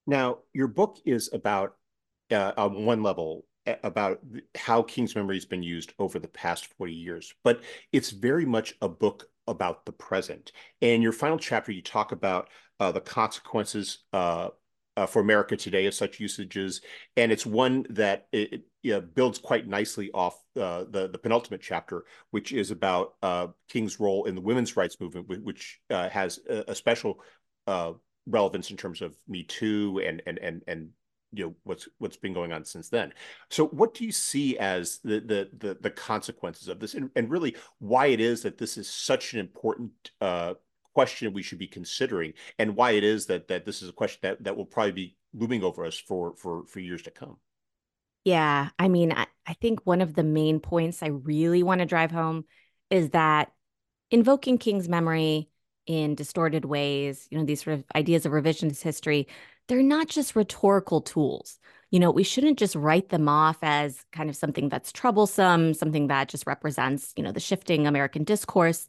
Now, 0.08 0.38
your 0.54 0.70
book 0.70 1.00
is 1.06 1.30
about, 1.34 1.76
uh, 2.32 2.54
on 2.56 2.86
one 2.86 3.04
level, 3.04 3.46
about 3.84 4.20
how 4.56 4.84
King's 4.84 5.16
memory 5.16 5.36
has 5.36 5.46
been 5.46 5.64
used 5.64 5.94
over 6.00 6.18
the 6.18 6.30
past 6.30 6.68
40 6.78 6.94
years, 6.94 7.34
but 7.44 7.62
it's 7.92 8.12
very 8.12 8.46
much 8.46 8.74
a 8.82 8.88
book 8.88 9.30
about 9.48 9.86
the 9.86 9.92
present. 9.92 10.54
And 10.82 11.04
your 11.04 11.12
final 11.12 11.38
chapter, 11.38 11.74
you 11.74 11.82
talk 11.82 12.14
about 12.14 12.48
uh, 12.80 12.94
the 12.94 13.02
consequences 13.02 14.00
uh, 14.14 14.50
uh, 14.96 15.08
for 15.08 15.22
America 15.22 15.58
today 15.58 15.88
of 15.88 15.94
such 15.94 16.22
usages, 16.22 16.82
and 17.18 17.34
it's 17.34 17.46
one 17.46 17.86
that 17.90 18.28
it, 18.32 18.64
it 18.84 19.16
builds 19.16 19.40
quite 19.40 19.68
nicely 19.68 20.12
off 20.14 20.38
uh, 20.60 20.84
the 20.90 21.10
the 21.10 21.18
penultimate 21.18 21.62
chapter, 21.62 22.04
which 22.32 22.52
is 22.52 22.72
about 22.72 23.16
uh, 23.24 23.48
King's 23.70 24.00
role 24.00 24.26
in 24.26 24.36
the 24.36 24.42
women's 24.42 24.76
rights 24.76 25.00
movement, 25.00 25.28
which 25.44 25.80
uh, 25.90 26.10
has 26.10 26.40
a, 26.50 26.72
a 26.72 26.76
special 26.76 27.20
relevance 28.28 28.72
in 28.72 28.78
terms 28.78 29.02
of 29.02 29.16
Me 29.28 29.44
Too 29.44 30.02
and 30.06 30.22
and 30.26 30.38
and 30.40 30.62
and 30.68 30.90
you 31.32 31.46
know 31.46 31.56
what's 31.64 31.88
what's 31.98 32.18
been 32.18 32.34
going 32.34 32.54
on 32.54 32.64
since 32.64 32.90
then. 32.90 33.14
So 33.50 33.68
what 33.68 33.94
do 33.94 34.06
you 34.06 34.12
see 34.12 34.58
as 34.58 35.00
the 35.04 35.20
the 35.20 35.50
the, 35.58 35.78
the 35.82 35.90
consequences 35.90 36.68
of 36.68 36.80
this, 36.80 36.94
and, 36.94 37.10
and 37.16 37.30
really 37.30 37.56
why 37.80 38.08
it 38.08 38.20
is 38.20 38.44
that 38.44 38.58
this 38.58 38.78
is 38.78 38.88
such 38.90 39.34
an 39.34 39.40
important 39.40 40.12
uh, 40.22 40.54
question 40.94 41.34
we 41.34 41.44
should 41.44 41.58
be 41.58 41.68
considering, 41.68 42.34
and 42.60 42.76
why 42.76 42.92
it 42.92 43.04
is 43.04 43.26
that 43.28 43.48
that 43.48 43.66
this 43.66 43.82
is 43.82 43.90
a 43.90 43.94
question 43.94 44.20
that 44.22 44.44
that 44.44 44.56
will 44.56 44.66
probably 44.66 44.92
be 44.92 45.18
looming 45.34 45.64
over 45.64 45.86
us 45.86 45.98
for 45.98 46.36
for 46.36 46.66
for 46.68 46.80
years 46.80 47.02
to 47.04 47.12
come. 47.12 47.38
Yeah, 48.24 48.70
I 48.80 48.88
mean, 48.88 49.12
I, 49.12 49.28
I 49.46 49.54
think 49.54 49.82
one 49.84 50.02
of 50.02 50.14
the 50.14 50.24
main 50.24 50.60
points 50.60 51.04
I 51.04 51.08
really 51.08 51.64
want 51.64 51.80
to 51.80 51.86
drive 51.86 52.12
home 52.12 52.46
is 52.90 53.10
that 53.10 53.52
invoking 54.12 54.58
King's 54.58 54.90
memory 54.90 55.50
in 55.88 56.16
distorted 56.16 56.66
ways, 56.66 57.28
you 57.32 57.38
know, 57.38 57.46
these 57.46 57.64
sort 57.64 57.76
of 57.80 57.86
ideas 57.96 58.26
of 58.26 58.32
revisionist 58.34 58.82
history, 58.84 59.28
they're 59.68 59.84
not 59.84 60.08
just 60.08 60.36
rhetorical 60.36 61.02
tools. 61.02 61.60
You 61.92 62.00
know, 62.00 62.12
we 62.12 62.24
shouldn't 62.24 62.60
just 62.60 62.76
write 62.76 63.10
them 63.10 63.30
off 63.30 63.58
as 63.62 64.06
kind 64.12 64.30
of 64.30 64.36
something 64.36 64.70
that's 64.70 64.92
troublesome, 64.92 65.74
something 65.74 66.08
that 66.08 66.30
just 66.30 66.48
represents, 66.48 67.14
you 67.18 67.24
know, 67.24 67.32
the 67.32 67.40
shifting 67.40 67.88
American 67.88 68.24
discourse. 68.24 68.88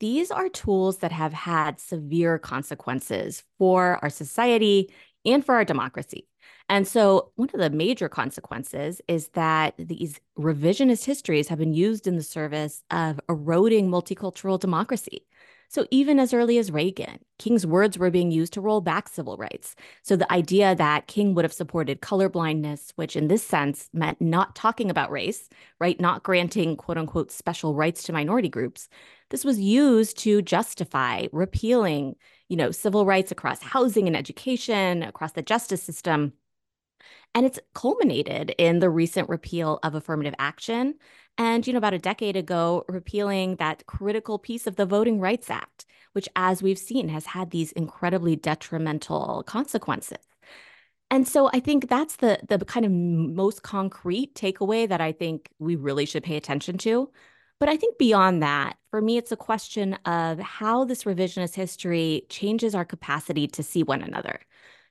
These 0.00 0.30
are 0.30 0.48
tools 0.48 0.98
that 0.98 1.12
have 1.12 1.32
had 1.32 1.78
severe 1.80 2.38
consequences 2.38 3.44
for 3.58 3.98
our 4.02 4.10
society 4.10 4.92
and 5.24 5.44
for 5.44 5.54
our 5.54 5.64
democracy. 5.64 6.26
And 6.68 6.86
so, 6.86 7.32
one 7.34 7.50
of 7.52 7.60
the 7.60 7.70
major 7.70 8.08
consequences 8.08 9.00
is 9.08 9.28
that 9.30 9.74
these 9.76 10.20
revisionist 10.38 11.04
histories 11.04 11.48
have 11.48 11.58
been 11.58 11.74
used 11.74 12.06
in 12.06 12.16
the 12.16 12.22
service 12.22 12.82
of 12.90 13.20
eroding 13.28 13.88
multicultural 13.90 14.58
democracy. 14.58 15.26
So 15.70 15.86
even 15.92 16.18
as 16.18 16.34
early 16.34 16.58
as 16.58 16.72
Reagan, 16.72 17.20
King's 17.38 17.64
words 17.64 17.96
were 17.96 18.10
being 18.10 18.32
used 18.32 18.52
to 18.54 18.60
roll 18.60 18.80
back 18.80 19.06
civil 19.08 19.36
rights. 19.36 19.76
So 20.02 20.16
the 20.16 20.30
idea 20.32 20.74
that 20.74 21.06
King 21.06 21.32
would 21.34 21.44
have 21.44 21.52
supported 21.52 22.00
colorblindness, 22.02 22.90
which 22.96 23.14
in 23.14 23.28
this 23.28 23.46
sense 23.46 23.88
meant 23.92 24.20
not 24.20 24.56
talking 24.56 24.90
about 24.90 25.12
race, 25.12 25.48
right? 25.78 26.00
Not 26.00 26.24
granting 26.24 26.76
quote 26.76 26.98
unquote 26.98 27.30
special 27.30 27.76
rights 27.76 28.02
to 28.04 28.12
minority 28.12 28.48
groups. 28.48 28.88
This 29.30 29.44
was 29.44 29.60
used 29.60 30.18
to 30.18 30.42
justify 30.42 31.28
repealing, 31.30 32.16
you 32.48 32.56
know, 32.56 32.72
civil 32.72 33.06
rights 33.06 33.30
across 33.30 33.62
housing 33.62 34.08
and 34.08 34.16
education, 34.16 35.04
across 35.04 35.32
the 35.32 35.42
justice 35.42 35.84
system. 35.84 36.32
And 37.34 37.46
it's 37.46 37.60
culminated 37.74 38.54
in 38.58 38.80
the 38.80 38.90
recent 38.90 39.28
repeal 39.28 39.78
of 39.82 39.94
affirmative 39.94 40.34
action 40.38 40.94
and, 41.38 41.66
you 41.66 41.72
know, 41.72 41.78
about 41.78 41.94
a 41.94 41.98
decade 41.98 42.36
ago, 42.36 42.84
repealing 42.88 43.56
that 43.56 43.86
critical 43.86 44.38
piece 44.38 44.66
of 44.66 44.76
the 44.76 44.86
Voting 44.86 45.20
Rights 45.20 45.48
Act, 45.48 45.86
which, 46.12 46.28
as 46.36 46.62
we've 46.62 46.78
seen, 46.78 47.08
has 47.08 47.26
had 47.26 47.50
these 47.50 47.72
incredibly 47.72 48.36
detrimental 48.36 49.42
consequences. 49.46 50.18
And 51.10 51.26
so 51.26 51.50
I 51.52 51.60
think 51.60 51.88
that's 51.88 52.16
the 52.16 52.38
the 52.48 52.64
kind 52.64 52.86
of 52.86 52.92
most 52.92 53.62
concrete 53.62 54.34
takeaway 54.34 54.88
that 54.88 55.00
I 55.00 55.12
think 55.12 55.50
we 55.58 55.76
really 55.76 56.06
should 56.06 56.22
pay 56.22 56.36
attention 56.36 56.78
to. 56.78 57.10
But 57.58 57.68
I 57.68 57.76
think 57.76 57.98
beyond 57.98 58.42
that, 58.42 58.76
for 58.90 59.02
me, 59.02 59.18
it's 59.18 59.32
a 59.32 59.36
question 59.36 59.94
of 60.06 60.38
how 60.38 60.84
this 60.84 61.04
revisionist 61.04 61.54
history 61.54 62.26
changes 62.28 62.74
our 62.74 62.84
capacity 62.84 63.46
to 63.48 63.62
see 63.62 63.82
one 63.82 64.02
another. 64.02 64.40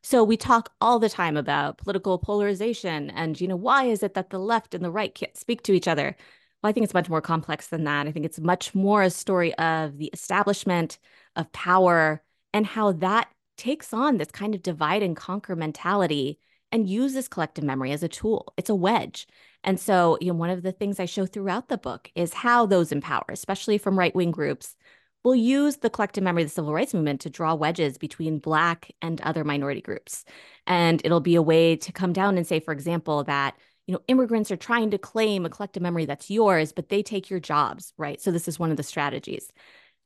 So 0.01 0.23
we 0.23 0.37
talk 0.37 0.71
all 0.79 0.99
the 0.99 1.09
time 1.09 1.35
about 1.35 1.77
political 1.77 2.17
polarization 2.17 3.09
and, 3.09 3.39
you 3.39 3.47
know, 3.47 3.55
why 3.55 3.83
is 3.85 4.01
it 4.01 4.13
that 4.13 4.29
the 4.29 4.39
left 4.39 4.73
and 4.73 4.83
the 4.83 4.91
right 4.91 5.13
can't 5.13 5.35
speak 5.37 5.61
to 5.63 5.73
each 5.73 5.87
other? 5.87 6.15
Well, 6.61 6.69
I 6.69 6.73
think 6.73 6.85
it's 6.85 6.93
much 6.93 7.09
more 7.09 7.21
complex 7.21 7.67
than 7.67 7.83
that. 7.83 8.07
I 8.07 8.11
think 8.11 8.25
it's 8.25 8.39
much 8.39 8.73
more 8.73 9.03
a 9.03 9.09
story 9.09 9.53
of 9.55 9.97
the 9.97 10.09
establishment 10.13 10.99
of 11.35 11.51
power 11.51 12.21
and 12.53 12.65
how 12.65 12.93
that 12.93 13.29
takes 13.57 13.93
on 13.93 14.17
this 14.17 14.31
kind 14.31 14.55
of 14.55 14.63
divide 14.63 15.03
and 15.03 15.15
conquer 15.15 15.55
mentality 15.55 16.39
and 16.71 16.89
uses 16.89 17.27
collective 17.27 17.63
memory 17.63 17.91
as 17.91 18.03
a 18.03 18.07
tool. 18.07 18.53
It's 18.57 18.69
a 18.69 18.75
wedge. 18.75 19.27
And 19.63 19.79
so, 19.79 20.17
you 20.21 20.27
know, 20.27 20.35
one 20.35 20.49
of 20.49 20.61
the 20.61 20.71
things 20.71 20.99
I 20.99 21.05
show 21.05 21.25
throughout 21.25 21.67
the 21.67 21.77
book 21.77 22.11
is 22.15 22.33
how 22.33 22.65
those 22.65 22.91
in 22.91 23.01
power, 23.01 23.25
especially 23.29 23.77
from 23.77 23.99
right 23.99 24.15
wing 24.15 24.31
groups, 24.31 24.75
will 25.23 25.35
use 25.35 25.77
the 25.77 25.89
collective 25.89 26.23
memory 26.23 26.43
of 26.43 26.49
the 26.49 26.53
civil 26.53 26.73
rights 26.73 26.93
movement 26.93 27.21
to 27.21 27.29
draw 27.29 27.53
wedges 27.53 27.97
between 27.97 28.39
Black 28.39 28.91
and 29.01 29.19
other 29.21 29.43
minority 29.43 29.81
groups. 29.81 30.23
And 30.65 31.01
it'll 31.03 31.19
be 31.19 31.35
a 31.35 31.41
way 31.41 31.75
to 31.75 31.91
come 31.91 32.13
down 32.13 32.37
and 32.37 32.47
say, 32.47 32.59
for 32.59 32.71
example, 32.71 33.23
that 33.25 33.55
you 33.85 33.93
know, 33.93 34.01
immigrants 34.07 34.51
are 34.51 34.55
trying 34.55 34.91
to 34.91 34.99
claim 34.99 35.45
a 35.45 35.49
collective 35.49 35.81
memory 35.81 36.05
that's 36.05 36.29
yours, 36.29 36.71
but 36.71 36.89
they 36.89 37.01
take 37.01 37.29
your 37.29 37.39
jobs, 37.39 37.91
right? 37.97 38.21
So 38.21 38.31
this 38.31 38.47
is 38.47 38.59
one 38.59 38.69
of 38.69 38.77
the 38.77 38.83
strategies. 38.83 39.51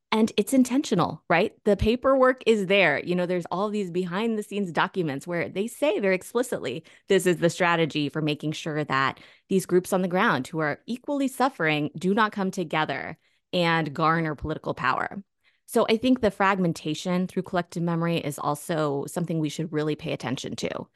And 0.09 0.31
it's 0.37 0.53
intentional, 0.53 1.23
right? 1.27 1.53
The 1.65 1.75
paperwork 1.75 2.43
is 2.45 2.67
there. 2.67 3.03
You 3.03 3.15
know, 3.15 3.25
there's 3.25 3.47
all 3.51 3.69
these 3.69 3.91
behind 3.91 4.37
the 4.37 4.43
scenes 4.43 4.71
documents 4.71 5.27
where 5.27 5.49
they 5.49 5.67
say 5.67 5.99
very 5.99 6.15
explicitly 6.15 6.85
this 7.09 7.25
is 7.25 7.37
the 7.37 7.49
strategy 7.49 8.09
for 8.09 8.21
making 8.21 8.53
sure 8.53 8.83
that 8.85 9.19
these 9.49 9.65
groups 9.65 9.91
on 9.91 10.01
the 10.01 10.07
ground 10.07 10.47
who 10.47 10.59
are 10.59 10.79
equally 10.85 11.27
suffering 11.27 11.89
do 11.97 12.13
not 12.13 12.31
come 12.31 12.51
together 12.51 13.17
and 13.53 13.93
garner 13.93 14.35
political 14.35 14.73
power. 14.73 15.23
So 15.65 15.85
I 15.89 15.97
think 15.97 16.19
the 16.19 16.31
fragmentation 16.31 17.27
through 17.27 17.43
collective 17.43 17.83
memory 17.83 18.17
is 18.17 18.37
also 18.37 19.05
something 19.07 19.39
we 19.39 19.49
should 19.49 19.71
really 19.71 19.95
pay 19.95 20.11
attention 20.11 20.55
to. 20.57 20.87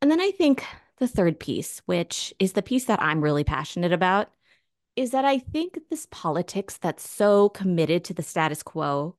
And 0.00 0.10
then 0.10 0.20
I 0.20 0.30
think 0.30 0.64
the 0.98 1.08
third 1.08 1.40
piece, 1.40 1.82
which 1.86 2.34
is 2.38 2.52
the 2.52 2.62
piece 2.62 2.84
that 2.84 3.02
I'm 3.02 3.20
really 3.20 3.44
passionate 3.44 3.92
about, 3.92 4.28
is 4.96 5.10
that 5.10 5.24
I 5.24 5.38
think 5.38 5.78
this 5.90 6.06
politics 6.10 6.78
that's 6.78 7.08
so 7.08 7.48
committed 7.48 8.04
to 8.04 8.14
the 8.14 8.22
status 8.22 8.62
quo 8.62 9.16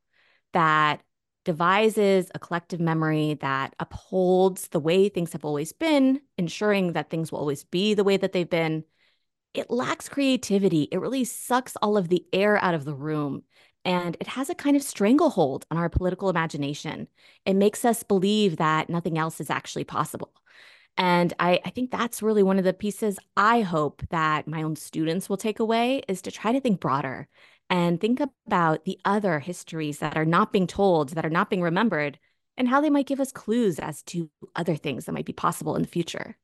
that 0.54 1.02
devises 1.44 2.32
a 2.34 2.40
collective 2.40 2.80
memory 2.80 3.36
that 3.42 3.76
upholds 3.80 4.70
the 4.70 4.80
way 4.80 5.10
things 5.10 5.34
have 5.34 5.46
always 5.46 5.74
been, 5.74 6.22
ensuring 6.38 6.94
that 6.94 7.10
things 7.10 7.32
will 7.32 7.40
always 7.40 7.64
be 7.66 7.94
the 7.94 8.04
way 8.04 8.18
that 8.18 8.32
they've 8.32 8.50
been, 8.50 8.84
it 9.58 9.72
lacks 9.72 10.10
creativity. 10.10 10.88
It 10.92 11.00
really 11.00 11.24
sucks 11.24 11.76
all 11.78 11.98
of 11.98 12.10
the 12.10 12.26
air 12.34 12.64
out 12.64 12.74
of 12.74 12.86
the 12.86 12.96
room. 12.96 13.44
And 13.84 14.18
it 14.20 14.28
has 14.28 14.50
a 14.50 14.56
kind 14.56 14.76
of 14.76 14.82
stranglehold 14.82 15.66
on 15.70 15.78
our 15.78 15.90
political 15.90 16.30
imagination. 16.30 17.08
It 17.46 17.56
makes 17.56 17.86
us 17.86 18.04
believe 18.04 18.58
that 18.58 18.90
nothing 18.90 19.18
else 19.18 19.40
is 19.40 19.50
actually 19.50 19.84
possible. 19.84 20.32
And 20.98 21.34
I, 21.40 21.60
I 21.64 21.70
think 21.70 21.92
that's 21.92 22.24
really 22.24 22.42
one 22.42 22.58
of 22.58 22.64
the 22.64 22.74
pieces 22.74 23.20
I 23.36 23.62
hope 23.62 24.02
that 24.10 24.48
my 24.48 24.64
own 24.64 24.76
students 24.76 25.30
will 25.30 25.38
take 25.38 25.60
away 25.60 26.02
is 26.08 26.22
to 26.24 26.32
try 26.32 26.52
to 26.52 26.62
think 26.62 26.80
broader 26.80 27.28
and 27.70 28.00
think 28.00 28.22
about 28.48 28.86
the 28.86 29.00
other 29.06 29.40
histories 29.40 30.00
that 30.00 30.18
are 30.18 30.26
not 30.26 30.54
being 30.54 30.68
told, 30.68 31.10
that 31.10 31.26
are 31.26 31.30
not 31.30 31.50
being 31.50 31.62
remembered, 31.62 32.18
and 32.58 32.68
how 32.68 32.80
they 32.80 32.90
might 32.90 33.08
give 33.08 33.20
us 33.20 33.32
clues 33.32 33.80
as 33.80 34.02
to 34.04 34.30
other 34.56 34.76
things 34.76 35.06
that 35.06 35.12
might 35.12 35.26
be 35.26 35.34
possible 35.34 35.76
in 35.76 35.82
the 35.82 35.88
future. 35.88 36.38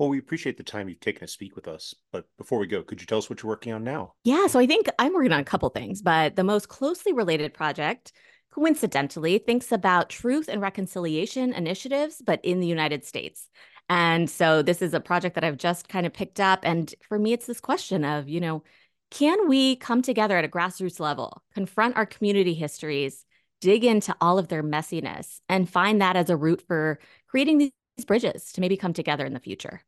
Well, 0.00 0.08
we 0.08 0.18
appreciate 0.18 0.56
the 0.56 0.62
time 0.62 0.88
you've 0.88 0.98
taken 0.98 1.20
to 1.20 1.28
speak 1.28 1.54
with 1.54 1.68
us. 1.68 1.94
But 2.10 2.24
before 2.38 2.58
we 2.58 2.66
go, 2.66 2.82
could 2.82 3.02
you 3.02 3.06
tell 3.06 3.18
us 3.18 3.28
what 3.28 3.42
you're 3.42 3.50
working 3.50 3.74
on 3.74 3.84
now? 3.84 4.14
Yeah, 4.24 4.46
so 4.46 4.58
I 4.58 4.66
think 4.66 4.88
I'm 4.98 5.12
working 5.12 5.30
on 5.30 5.40
a 5.40 5.44
couple 5.44 5.68
things, 5.68 6.00
but 6.00 6.36
the 6.36 6.42
most 6.42 6.70
closely 6.70 7.12
related 7.12 7.52
project, 7.52 8.12
coincidentally, 8.50 9.36
thinks 9.36 9.72
about 9.72 10.08
truth 10.08 10.48
and 10.48 10.62
reconciliation 10.62 11.52
initiatives, 11.52 12.22
but 12.24 12.42
in 12.42 12.60
the 12.60 12.66
United 12.66 13.04
States. 13.04 13.50
And 13.90 14.30
so 14.30 14.62
this 14.62 14.80
is 14.80 14.94
a 14.94 15.00
project 15.00 15.34
that 15.34 15.44
I've 15.44 15.58
just 15.58 15.90
kind 15.90 16.06
of 16.06 16.14
picked 16.14 16.40
up. 16.40 16.60
And 16.62 16.94
for 17.06 17.18
me, 17.18 17.34
it's 17.34 17.44
this 17.44 17.60
question 17.60 18.02
of, 18.02 18.26
you 18.26 18.40
know, 18.40 18.62
can 19.10 19.48
we 19.48 19.76
come 19.76 20.00
together 20.00 20.38
at 20.38 20.46
a 20.46 20.48
grassroots 20.48 20.98
level, 20.98 21.42
confront 21.52 21.98
our 21.98 22.06
community 22.06 22.54
histories, 22.54 23.26
dig 23.60 23.84
into 23.84 24.16
all 24.18 24.38
of 24.38 24.48
their 24.48 24.62
messiness, 24.62 25.40
and 25.50 25.68
find 25.68 26.00
that 26.00 26.16
as 26.16 26.30
a 26.30 26.38
route 26.38 26.62
for 26.66 27.00
creating 27.26 27.58
these 27.58 27.70
bridges 28.06 28.52
to 28.52 28.62
maybe 28.62 28.78
come 28.78 28.94
together 28.94 29.26
in 29.26 29.34
the 29.34 29.40
future? 29.40 29.82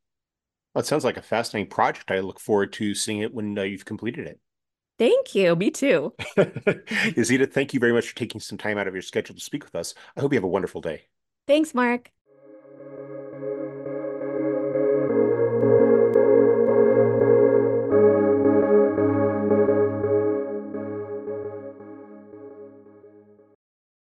Well, 0.74 0.80
it 0.80 0.86
sounds 0.86 1.04
like 1.04 1.16
a 1.16 1.22
fascinating 1.22 1.70
project. 1.70 2.10
I 2.10 2.20
look 2.20 2.40
forward 2.40 2.72
to 2.74 2.94
seeing 2.94 3.20
it 3.20 3.34
when 3.34 3.58
uh, 3.58 3.62
you've 3.62 3.84
completed 3.84 4.26
it. 4.26 4.40
Thank 4.98 5.34
you. 5.34 5.56
Me 5.56 5.70
too. 5.70 6.14
Izita, 6.36 7.50
thank 7.52 7.74
you 7.74 7.80
very 7.80 7.92
much 7.92 8.08
for 8.08 8.16
taking 8.16 8.40
some 8.40 8.58
time 8.58 8.78
out 8.78 8.86
of 8.86 8.94
your 8.94 9.02
schedule 9.02 9.34
to 9.34 9.40
speak 9.40 9.64
with 9.64 9.74
us. 9.74 9.94
I 10.16 10.20
hope 10.20 10.32
you 10.32 10.36
have 10.36 10.44
a 10.44 10.48
wonderful 10.48 10.80
day. 10.80 11.02
Thanks, 11.46 11.74
Mark. 11.74 12.10